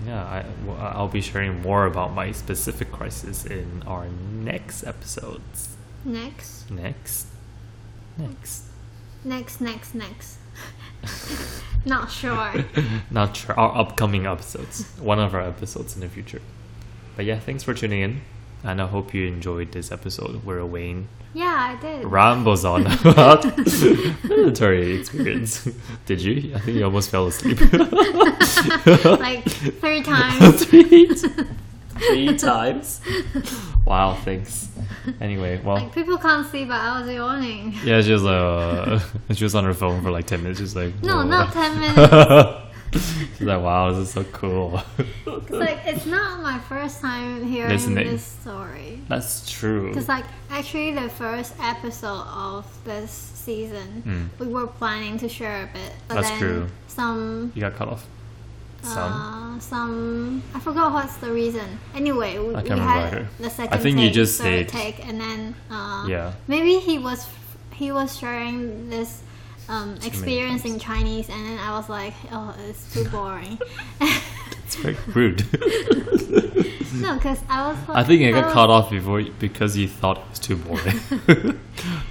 Yeah, 0.06 0.22
I, 0.24 0.44
I'll 0.78 1.08
be 1.08 1.20
sharing 1.20 1.60
more 1.62 1.86
about 1.86 2.14
my 2.14 2.30
specific 2.32 2.92
crisis 2.92 3.44
in 3.44 3.82
our 3.86 4.06
next 4.08 4.84
episodes. 4.84 5.75
Next. 6.06 6.70
Next, 6.70 7.26
next. 8.16 8.62
Next, 9.24 9.60
next, 9.60 9.94
next. 9.94 10.38
Not 11.84 12.10
sure. 12.10 12.64
Not 13.10 13.36
sure. 13.36 13.58
Our 13.58 13.76
upcoming 13.76 14.24
episodes, 14.26 14.84
one 15.00 15.18
of 15.18 15.34
our 15.34 15.40
episodes 15.42 15.94
in 15.96 16.00
the 16.00 16.08
future. 16.08 16.40
But 17.16 17.24
yeah, 17.24 17.38
thanks 17.40 17.62
for 17.64 17.74
tuning 17.74 18.00
in. 18.02 18.20
And 18.62 18.80
I 18.80 18.86
hope 18.86 19.12
you 19.14 19.26
enjoyed 19.26 19.72
this 19.72 19.90
episode 19.92 20.44
where 20.44 20.64
Wayne 20.64 21.08
Yeah, 21.34 21.76
I 21.78 21.80
did. 21.80 22.04
rambles 22.04 22.64
on 22.64 22.86
about 23.04 23.44
military 24.24 24.94
experience. 24.98 25.68
Did 26.06 26.20
you? 26.22 26.54
I 26.54 26.60
think 26.60 26.76
you 26.78 26.84
almost 26.84 27.10
fell 27.10 27.26
asleep. 27.26 27.60
like 29.20 29.44
three 29.80 30.02
times. 30.02 30.64
three, 30.64 31.08
three 31.98 32.36
times. 32.38 33.00
Wow, 33.84 34.14
thanks. 34.24 34.68
Anyway, 35.20 35.60
well, 35.64 35.76
like 35.76 35.94
people 35.94 36.18
can't 36.18 36.46
see, 36.50 36.64
but 36.64 36.74
I 36.80 37.00
was 37.00 37.10
yawning. 37.10 37.74
yeah, 37.84 38.00
she 38.02 38.12
was 38.12 38.24
uh, 38.24 39.00
she 39.32 39.44
was 39.44 39.54
on 39.54 39.64
her 39.64 39.74
phone 39.74 40.02
for 40.02 40.10
like 40.10 40.26
ten 40.26 40.42
minutes. 40.42 40.60
Just 40.60 40.76
like 40.76 41.00
No, 41.02 41.22
not 41.22 41.52
ten 41.52 41.78
minutes. 41.80 42.62
She's 42.92 43.42
like, 43.42 43.60
wow, 43.62 43.90
this 43.92 44.08
is 44.08 44.10
so 44.14 44.24
cool. 44.24 44.80
It's 45.26 45.50
like 45.50 45.80
it's 45.84 46.06
not 46.06 46.40
my 46.42 46.58
first 46.60 47.00
time 47.00 47.44
hearing 47.44 47.70
Listening. 47.72 48.06
this 48.08 48.24
story. 48.24 49.00
That's 49.08 49.50
true. 49.50 49.88
Because 49.88 50.08
like 50.08 50.24
actually 50.50 50.92
the 50.92 51.08
first 51.10 51.52
episode 51.60 52.24
of 52.28 52.64
this 52.84 53.10
season, 53.10 54.30
we 54.38 54.46
were 54.46 54.66
planning 54.66 55.18
to 55.18 55.28
share 55.28 55.64
a 55.64 55.66
bit, 55.66 55.92
but. 56.08 56.14
That's 56.14 56.30
then 56.30 56.38
true. 56.38 56.66
some 56.86 57.52
You 57.54 57.60
got 57.60 57.74
cut 57.74 57.88
off. 57.88 58.06
Some. 58.86 59.12
uh, 59.12 59.60
some 59.60 60.42
I 60.54 60.60
forgot 60.60 60.92
what's 60.92 61.16
the 61.16 61.32
reason. 61.32 61.78
Anyway, 61.94 62.38
we, 62.38 62.48
we 62.48 62.54
had 62.54 62.70
either. 62.70 63.28
the 63.40 63.50
second 63.50 63.74
I 63.78 63.82
think 63.82 63.98
you 63.98 64.10
just 64.10 64.40
third 64.40 64.68
said- 64.70 64.78
take, 64.80 65.06
and 65.06 65.20
then 65.20 65.54
uh, 65.70 66.04
Yeah. 66.08 66.32
maybe 66.48 66.78
he 66.78 66.98
was 66.98 67.26
he 67.72 67.92
was 67.92 68.16
sharing 68.18 68.88
this 68.88 69.22
um, 69.68 69.96
experience 70.04 70.64
in 70.64 70.78
Chinese, 70.78 71.28
and 71.28 71.44
then 71.46 71.58
I 71.58 71.70
was 71.76 71.88
like, 71.88 72.14
oh, 72.32 72.54
it's 72.68 72.92
too 72.94 73.04
boring. 73.10 73.58
It's 74.00 74.76
very 74.76 74.96
rude. 75.08 75.44
no, 76.94 77.14
because 77.14 77.38
I 77.48 77.68
was. 77.68 77.78
I 77.88 78.02
think 78.04 78.22
I 78.22 78.30
got 78.32 78.44
was- 78.46 78.52
cut 78.54 78.70
off 78.70 78.90
before 78.90 79.22
because 79.38 79.76
you 79.76 79.88
thought 79.88 80.18
it 80.18 80.24
was 80.30 80.38
too 80.38 80.56
boring. 80.56 81.00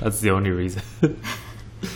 That's 0.01 0.19
the 0.21 0.31
only 0.31 0.51
reason. 0.51 0.81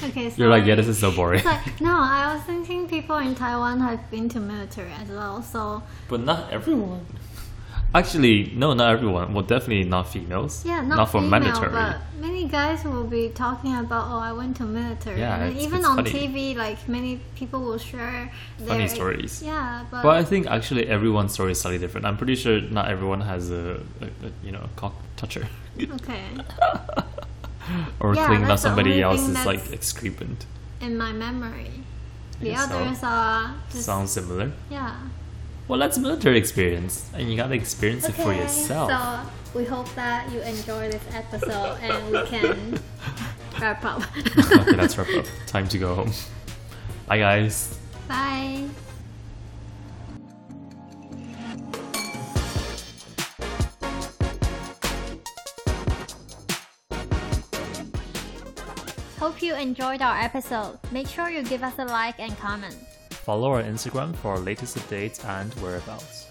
Okay, 0.03 0.31
You're 0.37 0.49
like, 0.49 0.65
yeah, 0.65 0.75
this 0.75 0.87
is 0.87 0.97
so 0.99 1.11
boring. 1.11 1.39
It's 1.39 1.45
like 1.45 1.81
no, 1.81 1.93
I 1.95 2.33
was 2.33 2.43
thinking 2.43 2.87
people 2.87 3.17
in 3.17 3.35
Taiwan 3.35 3.79
have 3.81 4.09
been 4.11 4.29
to 4.29 4.39
military 4.39 4.91
as 5.01 5.09
well, 5.09 5.41
so 5.41 5.83
But 6.07 6.21
not 6.21 6.51
everyone. 6.51 7.05
Actually, 7.91 8.51
no, 8.55 8.73
not 8.75 8.91
everyone. 8.93 9.33
Well, 9.33 9.43
definitely 9.43 9.83
not 9.83 10.07
females. 10.09 10.63
yeah, 10.63 10.81
not, 10.81 11.09
for 11.09 11.21
female, 11.21 11.29
mandatory. 11.31 11.71
but 11.71 11.97
many 12.19 12.47
guys 12.47 12.83
will 12.83 13.05
be 13.05 13.29
talking 13.29 13.75
about, 13.75 14.05
oh, 14.11 14.19
I 14.19 14.31
went 14.31 14.57
to 14.57 14.63
military, 14.63 15.19
Yeah, 15.19 15.33
and 15.33 15.41
then 15.41 15.49
it's- 15.53 15.65
even 15.65 15.79
it's 15.79 15.87
on 15.87 15.95
funny. 15.95 16.11
TV, 16.11 16.55
like 16.55 16.87
many 16.87 17.19
people 17.35 17.61
will 17.61 17.79
share 17.79 18.31
Funny 18.59 18.85
their, 18.85 18.87
stories. 18.89 19.41
Yeah, 19.43 19.85
but, 19.89 20.03
But 20.03 20.17
I 20.17 20.23
think 20.23 20.45
actually 20.45 20.85
everyone's 20.87 21.33
story 21.33 21.53
is 21.53 21.61
slightly 21.61 21.79
different. 21.79 22.05
I'm 22.05 22.15
pretty 22.17 22.35
sure 22.35 22.61
not 22.61 22.89
everyone 22.89 23.21
has 23.21 23.49
a, 23.49 23.81
a, 24.01 24.05
a 24.05 24.29
you 24.43 24.51
know 24.51 24.69
cock 24.75 24.93
toucher 25.17 25.47
okay, 25.81 26.25
or 27.99 28.15
Yeah, 28.15 28.25
cleaning 28.27 28.49
up 28.49 28.59
somebody 28.59 28.91
thing 28.93 29.01
else's 29.01 29.45
like 29.45 29.71
excrement. 29.71 30.45
in 30.81 30.97
my 30.97 31.11
memory, 31.11 31.71
the 32.39 32.45
guess 32.51 32.69
so. 32.69 32.77
others 32.79 32.99
are 33.03 33.55
just 33.71 33.85
Sounds 33.85 34.11
similar. 34.11 34.51
yeah. 34.69 34.95
Well, 35.67 35.77
that's 35.79 35.97
military 35.99 36.37
experience, 36.39 37.09
and 37.13 37.29
you 37.29 37.37
gotta 37.37 37.53
experience 37.53 38.07
it 38.09 38.13
for 38.15 38.33
yourself. 38.33 38.89
So 38.89 39.59
we 39.59 39.65
hope 39.65 39.93
that 39.95 40.31
you 40.31 40.39
enjoy 40.41 40.89
this 40.89 41.03
episode 41.13 41.77
and 41.81 42.11
we 42.11 42.25
can 42.25 42.79
wrap 43.61 43.83
up. 43.85 44.01
okay, 44.17 44.75
let's 44.75 44.97
wrap 44.97 45.09
up. 45.15 45.25
Time 45.45 45.67
to 45.67 45.77
go 45.77 45.93
home. 45.93 46.11
Bye, 47.07 47.19
guys. 47.19 47.77
Bye. 48.07 48.67
Hope 59.29 59.43
you 59.43 59.53
enjoyed 59.53 60.01
our 60.01 60.19
episode. 60.19 60.79
Make 60.91 61.07
sure 61.07 61.29
you 61.29 61.43
give 61.43 61.61
us 61.61 61.77
a 61.77 61.85
like 61.85 62.19
and 62.19 62.35
comment. 62.39 62.73
Follow 63.11 63.51
our 63.51 63.61
Instagram 63.61 64.15
for 64.15 64.31
our 64.31 64.39
latest 64.39 64.75
updates 64.75 65.23
and 65.23 65.53
whereabouts. 65.61 66.25